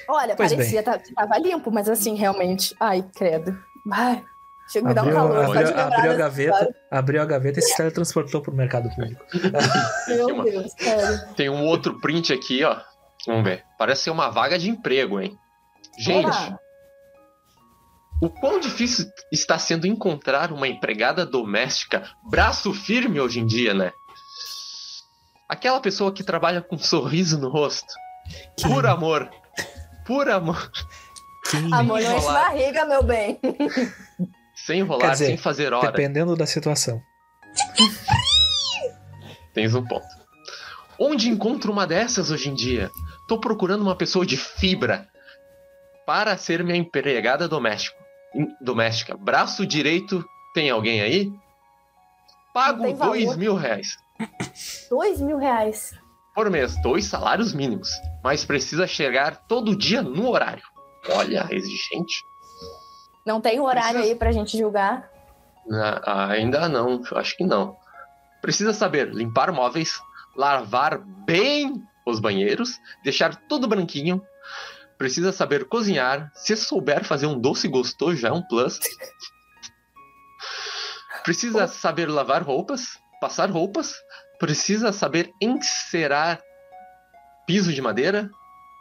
Olha, 0.07 0.35
Pois 0.35 0.53
parecia 0.53 0.83
tá- 0.83 0.99
que 0.99 1.13
tava 1.13 1.37
limpo, 1.37 1.71
mas 1.71 1.89
assim, 1.89 2.15
realmente. 2.15 2.75
Ai, 2.79 3.03
credo. 3.15 3.57
Ai. 3.91 4.23
Chega 4.71 4.87
me 4.87 4.93
dá 4.93 5.03
um 5.03 5.11
calor 5.11 5.37
abriu, 5.43 5.67
abriu 5.77 5.81
a 5.81 5.89
dessa 6.05 6.17
gaveta, 6.17 6.75
abriu 6.89 7.21
a 7.21 7.25
gaveta 7.25 7.59
e 7.59 7.61
se 7.61 7.75
teletransportou 7.75 8.41
pro 8.41 8.53
mercado 8.53 8.89
público. 8.95 9.21
Meu 10.07 10.43
Deus, 10.43 10.71
sério. 10.79 11.19
Tem 11.35 11.49
um 11.49 11.65
outro 11.65 11.99
print 11.99 12.31
aqui, 12.31 12.63
ó. 12.63 12.79
Vamos 13.25 13.43
ver. 13.43 13.63
Parece 13.77 14.03
ser 14.03 14.09
uma 14.09 14.29
vaga 14.29 14.57
de 14.57 14.69
emprego, 14.69 15.19
hein? 15.19 15.37
Gente, 15.97 16.25
Olá. 16.25 16.59
o 18.21 18.29
quão 18.29 18.59
difícil 18.59 19.05
está 19.31 19.59
sendo 19.59 19.85
encontrar 19.85 20.51
uma 20.51 20.67
empregada 20.67 21.25
doméstica 21.25 22.03
braço 22.23 22.73
firme 22.73 23.19
hoje 23.19 23.39
em 23.39 23.45
dia, 23.45 23.73
né? 23.73 23.91
Aquela 25.47 25.81
pessoa 25.81 26.13
que 26.13 26.23
trabalha 26.23 26.61
com 26.61 26.75
um 26.75 26.79
sorriso 26.79 27.37
no 27.37 27.49
rosto. 27.49 27.93
Por 28.61 28.85
amor. 28.85 29.29
Por 30.05 30.29
amor. 30.29 30.71
Quem? 31.49 31.73
Amor, 31.73 31.83
não 31.83 31.99
enche 31.99 32.11
enrolar. 32.11 32.51
barriga, 32.51 32.85
meu 32.85 33.03
bem. 33.03 33.39
Sem 34.55 34.79
enrolar, 34.79 35.11
dizer, 35.11 35.25
sem 35.25 35.37
fazer 35.37 35.73
hora. 35.73 35.91
Dependendo 35.91 36.35
da 36.35 36.45
situação. 36.45 37.01
Tens 39.53 39.75
um 39.75 39.85
ponto. 39.85 40.05
Onde 40.97 41.29
encontro 41.29 41.71
uma 41.71 41.85
dessas 41.85 42.31
hoje 42.31 42.49
em 42.49 42.53
dia? 42.53 42.89
Tô 43.31 43.39
procurando 43.39 43.81
uma 43.81 43.95
pessoa 43.95 44.25
de 44.25 44.35
fibra 44.35 45.07
para 46.05 46.35
ser 46.35 46.61
minha 46.65 46.75
empregada 46.77 47.47
doméstica. 47.47 47.95
Doméstica. 48.59 49.15
Braço 49.15 49.65
direito, 49.65 50.21
tem 50.53 50.69
alguém 50.69 50.99
aí? 50.99 51.31
Pago 52.53 52.91
dois 52.91 53.37
mil 53.37 53.55
reais 53.55 53.95
Dois 54.89 55.21
mil 55.21 55.37
reais. 55.37 55.97
por 56.35 56.49
mês, 56.49 56.75
dois 56.81 57.05
salários 57.05 57.53
mínimos, 57.53 57.89
mas 58.21 58.43
precisa 58.43 58.85
chegar 58.85 59.37
todo 59.47 59.77
dia 59.77 60.01
no 60.01 60.29
horário. 60.29 60.63
Olha, 61.11 61.47
exigente. 61.51 62.25
Não 63.25 63.39
tem 63.39 63.61
horário 63.61 63.93
Precisa- 63.93 64.11
aí 64.13 64.15
pra 64.19 64.33
gente 64.33 64.57
julgar. 64.57 65.09
Ainda 66.05 66.67
não, 66.67 67.01
acho 67.15 67.37
que 67.37 67.45
não. 67.45 67.77
Precisa 68.41 68.73
saber 68.73 69.07
limpar 69.13 69.53
móveis, 69.53 70.01
lavar 70.35 70.97
bem 70.99 71.81
os 72.05 72.19
banheiros, 72.19 72.79
deixar 73.03 73.35
tudo 73.47 73.67
branquinho. 73.67 74.21
Precisa 74.97 75.31
saber 75.31 75.65
cozinhar. 75.65 76.31
Se 76.35 76.55
souber 76.55 77.03
fazer 77.03 77.25
um 77.25 77.39
doce 77.39 77.67
gostoso, 77.67 78.17
já 78.17 78.29
é 78.29 78.31
um 78.31 78.41
plus. 78.43 78.79
Precisa 81.23 81.67
saber 81.67 82.07
lavar 82.09 82.43
roupas, 82.43 82.97
passar 83.19 83.49
roupas. 83.49 83.93
Precisa 84.39 84.91
saber 84.91 85.31
encerar 85.41 86.41
piso 87.45 87.73
de 87.73 87.81
madeira. 87.81 88.29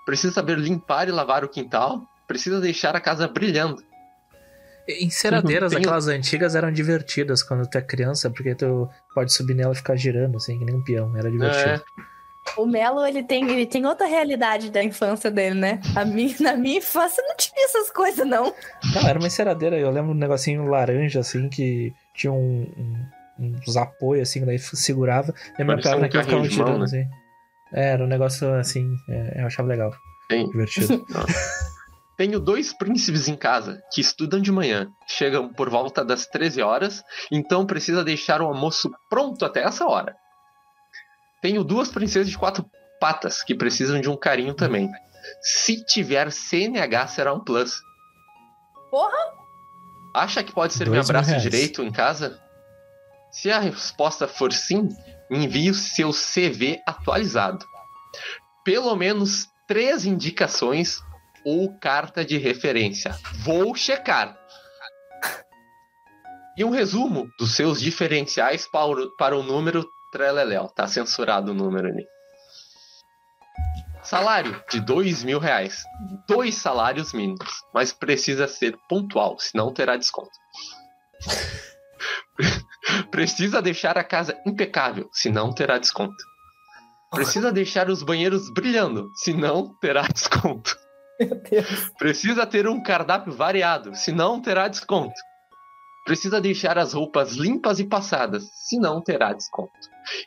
Precisa 0.06 0.32
saber 0.32 0.58
limpar 0.58 1.08
e 1.08 1.12
lavar 1.12 1.44
o 1.44 1.48
quintal. 1.48 2.06
Precisa 2.26 2.60
deixar 2.60 2.96
a 2.96 3.00
casa 3.00 3.28
brilhando. 3.28 3.82
Enceradeiras, 4.88 5.70
Tem- 5.72 5.80
aquelas 5.80 6.08
antigas, 6.08 6.54
eram 6.54 6.72
divertidas 6.72 7.42
quando 7.42 7.68
tu 7.68 7.78
é 7.78 7.82
criança, 7.82 8.30
porque 8.30 8.54
tu 8.54 8.88
pode 9.14 9.32
subir 9.32 9.54
nela 9.54 9.72
e 9.72 9.76
ficar 9.76 9.96
girando, 9.96 10.36
assim, 10.36 10.58
que 10.58 10.64
nem 10.64 10.74
um 10.74 10.82
peão. 10.82 11.16
Era 11.16 11.30
divertido. 11.30 11.68
É, 11.68 11.82
O 12.56 12.66
Melo, 12.66 13.04
ele 13.06 13.22
tem, 13.22 13.48
ele 13.50 13.66
tem 13.66 13.86
outra 13.86 14.06
realidade 14.06 14.70
da 14.70 14.82
infância 14.82 15.30
dele, 15.30 15.54
né? 15.54 15.80
A 15.96 16.04
minha, 16.04 16.34
na 16.40 16.54
minha 16.56 16.78
infância 16.78 17.22
não 17.26 17.36
tinha 17.36 17.64
essas 17.64 17.90
coisas, 17.90 18.26
não. 18.26 18.52
Não, 18.94 19.08
era 19.08 19.18
uma 19.18 19.26
enceradeira. 19.28 19.78
Eu 19.78 19.90
lembro 19.90 20.10
um 20.12 20.14
negocinho 20.14 20.64
laranja, 20.66 21.20
assim, 21.20 21.48
que 21.48 21.92
tinha 22.14 22.32
um, 22.32 22.62
um- 23.38 23.56
uns 23.66 23.76
apoios, 23.76 24.28
assim, 24.28 24.44
daí 24.44 24.58
segurava. 24.58 25.32
E 25.58 25.62
a 25.62 25.64
minha 25.64 25.76
Parecia 25.76 25.90
perna 25.92 26.06
um 26.06 26.10
que 26.10 26.18
ficava 26.18 26.42
de 26.48 26.56
mão, 26.58 26.66
girando, 26.66 26.78
né? 26.80 26.84
assim. 26.84 27.04
É, 27.72 27.90
era 27.92 28.04
um 28.04 28.08
negócio 28.08 28.52
assim, 28.54 28.84
é, 29.08 29.40
eu 29.42 29.46
achava 29.46 29.68
legal, 29.68 29.92
tem. 30.28 30.46
divertido. 30.48 31.04
Tenho 32.16 32.38
dois 32.38 32.72
príncipes 32.74 33.28
em 33.28 33.36
casa 33.36 33.80
que 33.90 34.00
estudam 34.02 34.40
de 34.42 34.52
manhã. 34.52 34.88
Chegam 35.06 35.48
por 35.54 35.70
volta 35.70 36.04
das 36.04 36.26
13 36.26 36.60
horas, 36.60 37.02
então 37.32 37.64
precisa 37.64 38.04
deixar 38.04 38.42
o 38.42 38.46
almoço 38.46 38.90
pronto 39.08 39.42
até 39.42 39.62
essa 39.62 39.86
hora. 39.86 40.14
Tenho 41.40 41.64
duas 41.64 41.90
princesas 41.90 42.30
de 42.30 42.38
quatro 42.38 42.64
patas 43.00 43.42
que 43.42 43.54
precisam 43.54 44.00
de 44.00 44.08
um 44.08 44.16
carinho 44.16 44.54
também. 44.54 44.90
Se 45.40 45.84
tiver 45.84 46.30
CNH, 46.30 47.06
será 47.08 47.32
um 47.32 47.40
plus. 47.40 47.80
Porra! 48.90 49.18
Acha 50.14 50.42
que 50.42 50.52
pode 50.52 50.72
ser 50.74 50.84
Dois 50.84 50.90
meu 50.92 51.02
mil 51.02 51.08
braço 51.08 51.30
reais. 51.30 51.42
direito 51.42 51.82
em 51.82 51.90
casa? 51.90 52.40
Se 53.30 53.50
a 53.50 53.60
resposta 53.60 54.26
for 54.26 54.52
sim, 54.52 54.88
envie 55.30 55.70
o 55.70 55.74
seu 55.74 56.10
CV 56.10 56.82
atualizado. 56.86 57.64
Pelo 58.64 58.94
menos 58.96 59.46
três 59.68 60.04
indicações 60.04 61.00
ou 61.44 61.72
carta 61.78 62.24
de 62.24 62.36
referência. 62.36 63.16
Vou 63.44 63.74
checar. 63.74 64.36
E 66.56 66.64
um 66.64 66.70
resumo 66.70 67.30
dos 67.38 67.54
seus 67.54 67.80
diferenciais 67.80 68.66
para 68.66 68.86
o, 68.86 69.16
para 69.16 69.38
o 69.38 69.42
número 69.42 69.88
Treleléu. 70.10 70.68
Tá 70.68 70.86
censurado 70.86 71.52
o 71.52 71.54
número 71.54 71.88
ali. 71.88 72.06
Salário 74.02 74.62
de 74.70 74.80
dois 74.80 75.22
mil 75.22 75.38
reais. 75.38 75.84
Dois 76.26 76.56
salários 76.56 77.12
mínimos. 77.12 77.62
Mas 77.72 77.92
precisa 77.92 78.48
ser 78.48 78.76
pontual, 78.88 79.38
senão 79.38 79.72
terá 79.72 79.96
desconto. 79.96 80.30
precisa 83.10 83.60
deixar 83.60 83.98
a 83.98 84.04
casa 84.04 84.40
impecável, 84.46 85.08
senão 85.12 85.52
terá 85.52 85.78
desconto. 85.78 86.24
Precisa 87.10 87.52
deixar 87.52 87.90
os 87.90 88.02
banheiros 88.02 88.50
brilhando, 88.50 89.10
senão 89.16 89.74
terá 89.80 90.02
desconto. 90.02 90.76
Precisa 91.98 92.46
ter 92.46 92.66
um 92.66 92.82
cardápio 92.82 93.32
variado, 93.32 93.94
senão 93.94 94.40
terá 94.40 94.68
desconto. 94.68 95.14
Precisa 96.04 96.40
deixar 96.40 96.78
as 96.78 96.92
roupas 96.94 97.32
limpas 97.32 97.78
e 97.78 97.84
passadas, 97.84 98.50
senão 98.68 99.00
terá 99.02 99.32
desconto. 99.32 99.70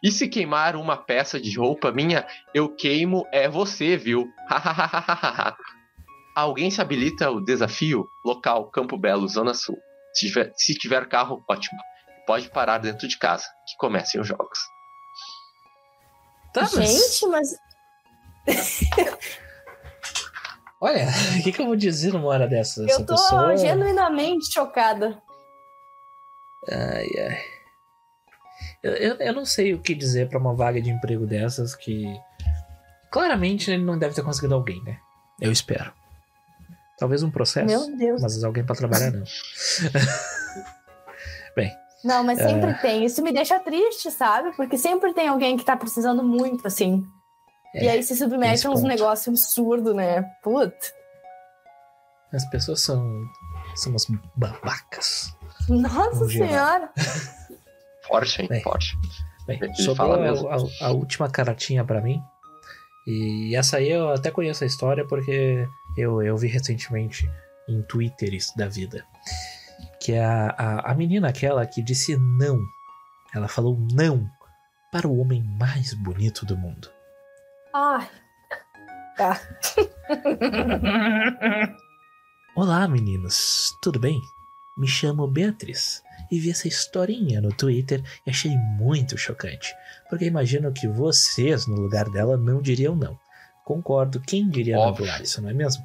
E 0.02 0.12
se 0.12 0.28
queimar 0.28 0.76
uma 0.76 0.96
peça 0.96 1.40
de 1.42 1.58
roupa 1.58 1.92
minha, 1.92 2.26
eu 2.54 2.70
queimo 2.74 3.26
é 3.32 3.50
você, 3.50 3.98
viu? 3.98 4.28
Alguém 6.36 6.72
se 6.72 6.80
habilita 6.82 7.30
o 7.30 7.42
desafio? 7.42 8.08
Local, 8.26 8.70
Campo 8.72 8.98
Belo, 8.98 9.28
Zona 9.28 9.54
Sul. 9.54 9.78
Se 10.14 10.28
tiver, 10.28 10.54
se 10.56 10.74
tiver 10.76 11.08
carro, 11.08 11.44
ótimo. 11.50 11.80
Pode 12.26 12.50
parar 12.50 12.78
dentro 12.78 13.08
de 13.08 13.18
casa, 13.18 13.46
que 13.68 13.76
comecem 13.78 14.22
os 14.22 14.28
jogos. 14.28 14.60
Tá, 16.54 16.62
mas- 16.76 17.20
Gente, 17.20 17.28
mas 17.28 17.50
Olha, 20.80 21.08
o 21.40 21.44
que, 21.44 21.52
que 21.54 21.62
eu 21.62 21.66
vou 21.66 21.78
dizer 21.78 22.12
numa 22.12 22.28
hora 22.28 22.46
dessas? 22.46 22.86
Essa 22.86 23.02
eu 23.02 23.06
tô 23.06 23.14
pessoa. 23.16 23.56
genuinamente 23.56 24.52
chocada. 24.52 25.22
Ai, 26.72 27.08
ai. 27.18 27.42
Eu, 28.82 28.94
eu, 28.94 29.16
eu 29.16 29.34
não 29.34 29.46
sei 29.46 29.74
o 29.74 29.80
que 29.82 29.96
dizer 29.96 30.30
pra 30.30 30.40
uma 30.40 30.54
vaga 30.54 30.82
de 30.82 30.90
emprego 30.90 31.26
dessas 31.26 31.76
que. 31.76 32.06
Claramente 33.12 33.72
ele 33.72 33.84
não 33.84 33.98
deve 33.98 34.16
ter 34.16 34.24
conseguido 34.24 34.56
alguém, 34.56 34.82
né? 34.84 34.98
Eu 35.40 35.52
espero. 35.52 35.94
Talvez 36.98 37.24
um 37.24 37.32
processo. 37.32 37.66
Meu 37.68 37.98
Deus. 37.98 38.22
Mas 38.22 38.44
alguém 38.44 38.66
pra 38.66 38.76
trabalhar 38.76 39.12
não. 39.12 39.24
Não, 42.04 42.22
mas 42.24 42.38
sempre 42.38 42.70
É. 42.72 42.74
tem. 42.74 43.06
Isso 43.06 43.22
me 43.24 43.32
deixa 43.32 43.58
triste, 43.60 44.12
sabe? 44.12 44.52
Porque 44.58 44.78
sempre 44.78 45.14
tem 45.14 45.30
alguém 45.30 45.56
que 45.56 45.64
tá 45.64 45.78
precisando 45.78 46.22
muito, 46.22 46.68
assim. 46.68 47.02
É, 47.74 47.86
e 47.86 47.90
aí 47.90 48.04
se 48.04 48.16
submete 48.16 48.68
a 48.68 48.70
uns 48.70 48.84
negócios 48.84 49.28
absurdos, 49.28 49.96
né? 49.96 50.22
Putz. 50.44 50.94
As 52.34 52.46
pessoas 52.50 52.82
são. 52.82 53.02
são 53.76 53.94
umas 53.94 54.06
babacas. 54.36 55.34
Nossa 55.70 56.28
senhora. 56.28 56.90
Forte, 58.08 58.42
hein? 58.42 58.48
Bem. 58.50 58.62
Forte. 58.62 58.98
Bem, 59.48 59.60
Ele 59.62 59.76
sobrou 59.76 60.14
a, 60.14 60.56
a- 60.56 60.88
a 60.88 60.92
última 60.92 61.30
caratinha 61.30 61.84
pra 61.84 62.02
mim. 62.02 62.22
E 63.08 63.56
essa 63.56 63.78
aí 63.78 63.90
eu 63.92 64.10
até 64.12 64.32
conheço 64.32 64.64
a 64.64 64.68
história 64.68 65.06
porque 65.06 65.68
eu, 65.98 66.22
eu 66.22 66.38
vi 66.38 66.48
recentemente 66.48 67.30
em 67.68 67.82
Twitters 67.84 68.54
da 68.56 68.68
vida. 68.68 69.06
Que 70.00 70.14
é 70.14 70.24
a, 70.24 70.48
a, 70.58 70.92
a 70.92 70.96
menina 70.96 71.28
aquela 71.30 71.66
que 71.66 71.82
disse 71.82 72.16
não. 72.18 72.60
Ela 73.36 73.48
falou 73.48 73.78
não 73.94 74.30
para 74.92 75.08
o 75.08 75.20
homem 75.20 75.44
mais 75.60 75.94
bonito 75.94 76.46
do 76.46 76.56
mundo. 76.58 76.90
Ai. 77.74 78.10
Tá. 79.18 79.40
Olá, 82.56 82.88
meninos, 82.88 83.78
tudo 83.82 84.00
bem? 84.00 84.22
Me 84.76 84.88
chamo 84.88 85.28
Beatriz 85.28 86.02
e 86.32 86.40
vi 86.40 86.50
essa 86.50 86.68
historinha 86.68 87.40
no 87.40 87.54
Twitter 87.54 88.04
e 88.26 88.30
achei 88.30 88.56
muito 88.58 89.18
chocante, 89.18 89.74
porque 90.10 90.26
imagino 90.26 90.72
que 90.72 90.88
vocês, 90.88 91.68
no 91.68 91.76
lugar 91.76 92.10
dela, 92.10 92.38
não 92.38 92.62
diriam 92.62 92.96
não. 92.96 93.18
Concordo, 93.64 94.20
quem 94.20 94.50
diria 94.50 94.76
não 94.76 94.84
Óbvio. 94.84 95.06
do 95.06 95.12
Alisson, 95.12 95.42
não 95.42 95.50
é 95.50 95.54
mesmo? 95.54 95.84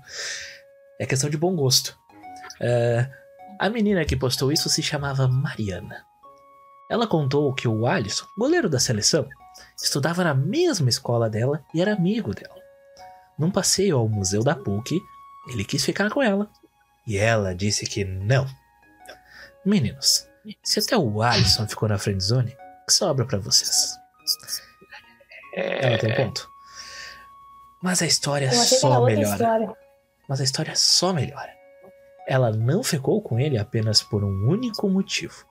É 0.98 1.06
questão 1.06 1.30
de 1.30 1.36
bom 1.36 1.54
gosto. 1.54 1.96
É, 2.60 3.08
a 3.58 3.68
menina 3.68 4.04
que 4.04 4.16
postou 4.16 4.50
isso 4.50 4.68
se 4.68 4.82
chamava 4.82 5.28
Mariana. 5.28 6.04
Ela 6.90 7.06
contou 7.06 7.52
que 7.54 7.68
o 7.68 7.86
Alisson, 7.86 8.24
goleiro 8.36 8.68
da 8.68 8.80
seleção, 8.80 9.28
estudava 9.80 10.24
na 10.24 10.34
mesma 10.34 10.88
escola 10.88 11.28
dela 11.28 11.62
e 11.74 11.80
era 11.80 11.92
amigo 11.92 12.34
dela. 12.34 12.56
Num 13.38 13.50
passeio 13.50 13.98
ao 13.98 14.08
museu 14.08 14.42
da 14.42 14.54
PUC, 14.54 15.00
ele 15.48 15.64
quis 15.64 15.84
ficar 15.84 16.10
com 16.10 16.22
ela. 16.22 16.50
E 17.06 17.16
ela 17.16 17.54
disse 17.54 17.86
que 17.86 18.04
não. 18.04 18.46
Meninos, 19.68 20.26
se 20.64 20.80
até 20.80 20.96
o 20.96 21.20
Alisson 21.20 21.68
ficou 21.68 21.90
na 21.90 21.98
friendzone, 21.98 22.56
o 22.82 22.86
que 22.86 22.92
sobra 22.94 23.26
pra 23.26 23.36
vocês? 23.36 23.98
Ela 25.54 25.98
tem 25.98 26.14
ponto. 26.14 26.50
Mas 27.82 28.00
a 28.00 28.06
história 28.06 28.50
só 28.50 29.04
melhora. 29.04 29.34
história. 29.34 29.76
Mas 30.26 30.40
a 30.40 30.44
história 30.44 30.74
só 30.74 31.12
melhora. 31.12 31.52
Ela 32.26 32.50
não 32.50 32.82
ficou 32.82 33.20
com 33.20 33.38
ele 33.38 33.58
apenas 33.58 34.02
por 34.02 34.24
um 34.24 34.48
único 34.48 34.88
motivo. 34.88 35.44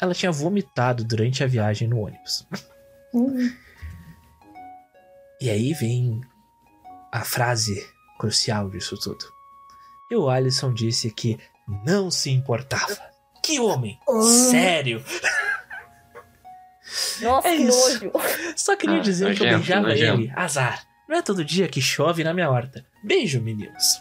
Ela 0.00 0.14
tinha 0.14 0.32
vomitado 0.32 1.04
durante 1.04 1.44
a 1.44 1.46
viagem 1.46 1.86
no 1.86 2.00
ônibus. 2.00 2.46
Hum. 3.12 3.54
E 5.38 5.50
aí 5.50 5.74
vem 5.74 6.22
a 7.12 7.24
frase 7.24 7.86
crucial 8.18 8.70
disso 8.70 8.96
tudo. 8.98 9.26
E 10.10 10.16
o 10.16 10.30
Alisson 10.30 10.72
disse 10.72 11.10
que 11.10 11.38
não 11.84 12.10
se 12.10 12.30
importava. 12.30 13.10
Que 13.42 13.58
homem! 13.60 13.98
Ah. 14.08 14.22
Sério! 14.22 15.04
Nossa, 17.22 17.48
É 17.48 17.56
que 17.56 17.62
isso. 17.62 18.04
nojo. 18.04 18.12
Só 18.56 18.76
queria 18.76 18.96
Ah, 18.96 19.00
dizer 19.00 19.36
que 19.36 19.42
eu 19.44 19.48
beijava 19.58 19.88
nojento. 19.88 20.20
ele. 20.22 20.32
Azar. 20.34 20.84
Não 21.08 21.16
é 21.16 21.22
todo 21.22 21.44
dia 21.44 21.68
que 21.68 21.80
chove 21.80 22.24
na 22.24 22.32
minha 22.34 22.50
horta. 22.50 22.84
Beijo, 23.04 23.40
meninos. 23.40 24.00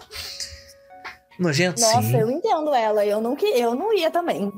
Nojento, 1.40 1.80
Nossa, 1.82 2.02
sim. 2.02 2.18
eu 2.18 2.30
entendo 2.30 2.74
ela. 2.74 3.06
Eu 3.06 3.22
não, 3.22 3.38
eu 3.38 3.76
não 3.76 3.94
ia 3.94 4.12
também. 4.12 4.52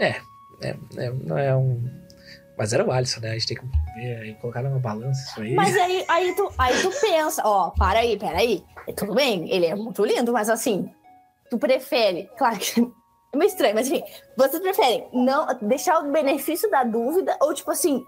É, 0.00 0.20
é, 0.62 1.10
não 1.24 1.36
é 1.38 1.54
um. 1.56 1.82
Mas 2.56 2.72
era 2.72 2.84
o 2.84 2.92
Alisson, 2.92 3.20
né? 3.20 3.30
A 3.30 3.34
gente 3.34 3.46
tem 3.48 3.56
que 3.56 3.64
ver 3.94 4.26
e 4.26 4.34
colocar 4.34 4.62
numa 4.62 4.78
balança 4.78 5.20
isso 5.30 5.40
aí. 5.40 5.54
Mas 5.54 5.76
aí, 5.76 6.04
aí, 6.08 6.34
tu, 6.34 6.50
aí 6.58 6.80
tu 6.80 6.90
pensa, 7.00 7.42
ó, 7.44 7.70
para 7.70 8.00
aí, 8.00 8.16
peraí. 8.18 8.64
Tudo 8.96 9.14
bem, 9.14 9.50
ele 9.50 9.66
é 9.66 9.74
muito 9.74 10.04
lindo, 10.04 10.32
mas 10.32 10.48
assim, 10.48 10.90
tu 11.50 11.58
prefere, 11.58 12.28
claro 12.36 12.58
que 12.58 12.80
é 13.32 13.36
meio 13.36 13.48
estranho, 13.48 13.74
mas 13.74 13.88
enfim, 13.88 14.02
vocês 14.36 14.62
preferem 14.62 15.08
não 15.12 15.46
deixar 15.62 16.00
o 16.00 16.12
benefício 16.12 16.70
da 16.70 16.84
dúvida 16.84 17.34
ou, 17.40 17.54
tipo 17.54 17.70
assim, 17.70 18.04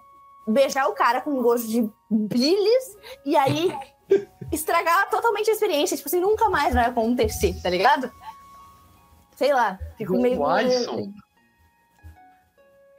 beijar 0.46 0.86
o 0.86 0.92
cara 0.92 1.22
com 1.22 1.42
gosto 1.42 1.66
de 1.66 1.90
bilis 2.10 2.96
e 3.24 3.34
aí 3.34 3.72
estragar 4.52 5.08
totalmente 5.08 5.48
a 5.48 5.54
experiência, 5.54 5.96
tipo 5.96 6.08
assim, 6.08 6.20
nunca 6.20 6.50
mais 6.50 6.74
vai 6.74 6.84
acontecer, 6.84 7.54
tá 7.62 7.70
ligado? 7.70 8.12
Sei 9.34 9.52
lá, 9.52 9.78
fico 9.96 10.20
meio. 10.20 10.40
O 10.40 10.46
Alisson. 10.46 11.10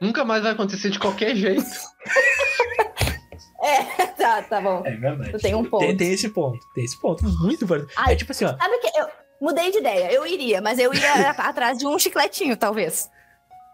Nunca 0.00 0.24
mais 0.24 0.42
vai 0.42 0.52
acontecer 0.52 0.90
de 0.90 0.98
qualquer 0.98 1.34
jeito. 1.34 1.64
É, 3.58 4.06
tá, 4.06 4.42
tá 4.42 4.60
bom. 4.60 4.82
É 4.84 4.94
verdade. 4.94 5.32
Tu 5.32 5.38
tem 5.38 5.54
um 5.54 5.64
ponto. 5.64 5.80
Tem, 5.80 5.96
tem 5.96 6.12
esse 6.12 6.28
ponto. 6.28 6.58
Tem 6.72 6.84
esse 6.84 6.96
ponto 7.00 7.24
muito 7.24 7.64
importante. 7.64 7.92
Ai, 7.96 8.12
é 8.12 8.16
tipo 8.16 8.30
assim, 8.30 8.44
ó. 8.44 8.56
Sabe 8.56 8.78
que 8.78 8.86
eu 8.96 9.08
mudei 9.40 9.70
de 9.70 9.78
ideia, 9.78 10.12
eu 10.12 10.26
iria, 10.26 10.60
mas 10.60 10.78
eu 10.78 10.92
ia 10.92 11.30
atrás 11.38 11.78
de 11.78 11.86
um 11.86 11.98
chicletinho, 11.98 12.56
talvez. 12.56 13.10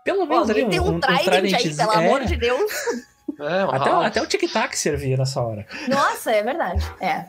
Pelo 0.05 0.27
menos 0.27 0.51
ali 0.51 0.69
tem 0.69 0.81
um, 0.81 0.95
um, 0.97 1.01
trident 1.01 1.55
aí, 1.55 1.77
pelo 1.77 1.91
amor 1.93 2.23
É, 2.23 2.25
de 2.25 2.37
Deus. 2.37 2.71
É, 3.41 3.65
um 3.65 3.71
Até, 3.71 3.91
até 3.91 4.23
o 4.23 4.27
tic-tac 4.27 4.77
servia 4.77 5.17
nessa 5.17 5.41
hora. 5.41 5.67
Nossa, 5.89 6.31
é 6.33 6.43
verdade. 6.43 6.85
É. 7.01 7.25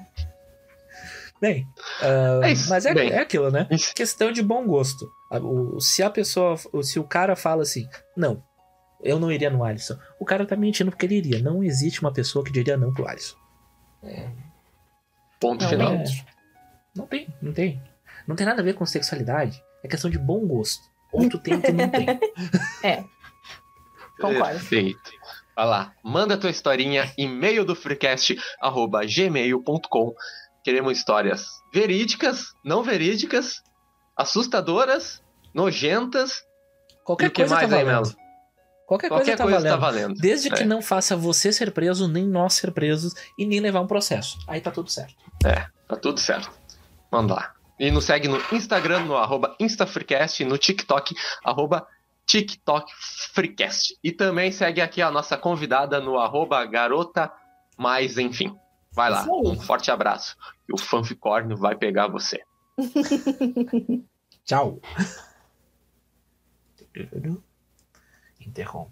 Bem, 1.40 1.66
ah, 2.02 2.42
É 2.44 2.52
isso, 2.52 2.70
mas 2.70 2.86
é, 2.86 2.94
bem. 2.94 3.10
é 3.10 3.20
aquilo, 3.20 3.50
né? 3.50 3.68
Isso. 3.72 3.94
Questão 3.96 4.32
de 4.32 4.42
bom 4.44 4.66
gosto. 4.68 5.10
A- 5.32 5.38
o- 5.40 5.80
se 5.80 6.04
a 6.04 6.10
pessoa, 6.10 6.56
se 6.84 7.00
o 7.00 7.04
cara 7.06 7.36
fala 7.38 7.62
assim, 7.62 7.88
não, 8.18 8.44
eu 9.02 9.18
não 9.18 9.32
iria 9.32 9.50
no 9.50 9.64
Alisson, 9.64 9.98
o 10.20 10.26
cara 10.26 10.46
tá 10.46 10.56
mentindo 10.58 10.92
porque 10.92 11.06
ele 11.06 11.16
iria. 11.16 11.40
Não 11.40 11.64
existe 11.64 12.02
uma 12.02 12.12
pessoa 12.12 12.44
que 12.44 12.52
diria 12.52 12.76
não 12.76 12.94
pro 12.94 13.08
Alisson. 13.08 13.38
Ponto 15.40 15.62
Não, 15.64 15.70
final. 15.70 15.94
É, 15.94 16.04
não 16.96 17.08
tem, 17.08 17.28
não 17.42 17.54
tem. 17.54 17.82
Não 18.28 18.36
tem 18.36 18.46
nada 18.46 18.62
a 18.62 18.64
ver 18.66 18.74
com 18.76 18.86
sexualidade. 18.86 19.62
É 19.84 19.88
questão 19.88 20.10
de 20.10 20.18
bom 20.18 20.46
gosto. 20.48 20.84
Ou 21.12 21.30
tu 21.30 21.38
tem 21.40 21.56
ou 21.56 21.62
tu 21.62 21.74
não 21.74 21.90
tem. 21.90 22.08
Concordo. 24.20 24.44
Perfeito. 24.60 25.12
Vai 25.56 25.66
lá, 25.68 25.94
manda 26.04 26.38
tua 26.38 26.50
historinha, 26.50 27.12
e-mail 27.18 27.64
do 27.64 27.76
freecast, 27.76 28.36
arroba 28.60 29.02
gmail.com. 29.06 30.16
Queremos 30.64 30.98
histórias 30.98 31.46
verídicas, 31.72 32.54
não 32.64 32.82
verídicas, 32.82 33.62
assustadoras, 34.18 35.22
nojentas, 35.54 36.44
Qualquer 37.04 37.26
E 37.26 37.28
o 37.28 37.32
que 37.32 37.42
coisa 37.42 37.56
mais 37.56 37.70
tá 37.70 37.76
aí, 37.78 37.84
valendo. 37.84 38.06
Melo? 38.08 38.16
Qualquer, 38.88 39.10
qualquer 39.10 39.26
coisa 39.26 39.38
tá 39.38 39.44
coisa 39.44 39.58
valendo. 39.60 39.72
tá 39.74 39.78
valendo. 39.78 40.14
Desde 40.22 40.50
que 40.50 40.64
É. 40.64 40.66
não 40.66 40.82
faça 40.82 41.18
você 41.18 41.52
ser 41.52 41.72
preso, 41.72 42.08
nem 42.08 42.26
nós 42.26 42.54
ser 42.54 42.72
presos 42.72 43.14
e 43.38 43.46
nem 43.46 43.60
levar 43.60 43.82
um 43.82 43.88
processo. 43.88 44.38
Aí 44.48 44.62
tá 44.62 44.72
tudo 44.72 44.90
certo. 44.90 45.16
Tá 45.42 45.96
tudo 45.98 46.20
certo. 46.20 46.50
Manda 47.12 47.34
lá. 47.36 47.54
E 47.80 47.90
nos 47.92 48.06
segue 48.06 48.28
no 48.28 48.40
Instagram, 48.52 49.06
no 49.06 49.18
arroba 49.18 49.56
InstaFreecast, 49.60 50.44
e 50.44 50.46
no 50.46 50.58
TikTok, 50.58 51.16
arroba 51.44 51.88
TikTokFreecast. 52.26 53.98
E 54.04 54.12
também 54.12 54.52
segue 54.52 54.82
aqui 54.82 55.02
a 55.02 55.12
nossa 55.12 55.38
convidada 55.38 56.00
no 56.00 56.18
arroba 56.20 56.64
garota 56.66 57.32
mais 57.78 58.18
enfim. 58.18 58.56
Vai 58.92 59.10
lá, 59.10 59.26
um 59.28 59.60
forte 59.60 59.90
abraço. 59.90 60.38
E 60.70 60.74
o 60.74 60.78
fanficórnio 60.78 61.58
vai 61.58 61.76
pegar 61.76 62.08
você. 62.08 62.44
Tchau. 64.46 64.80
Interrompe. 68.40 68.92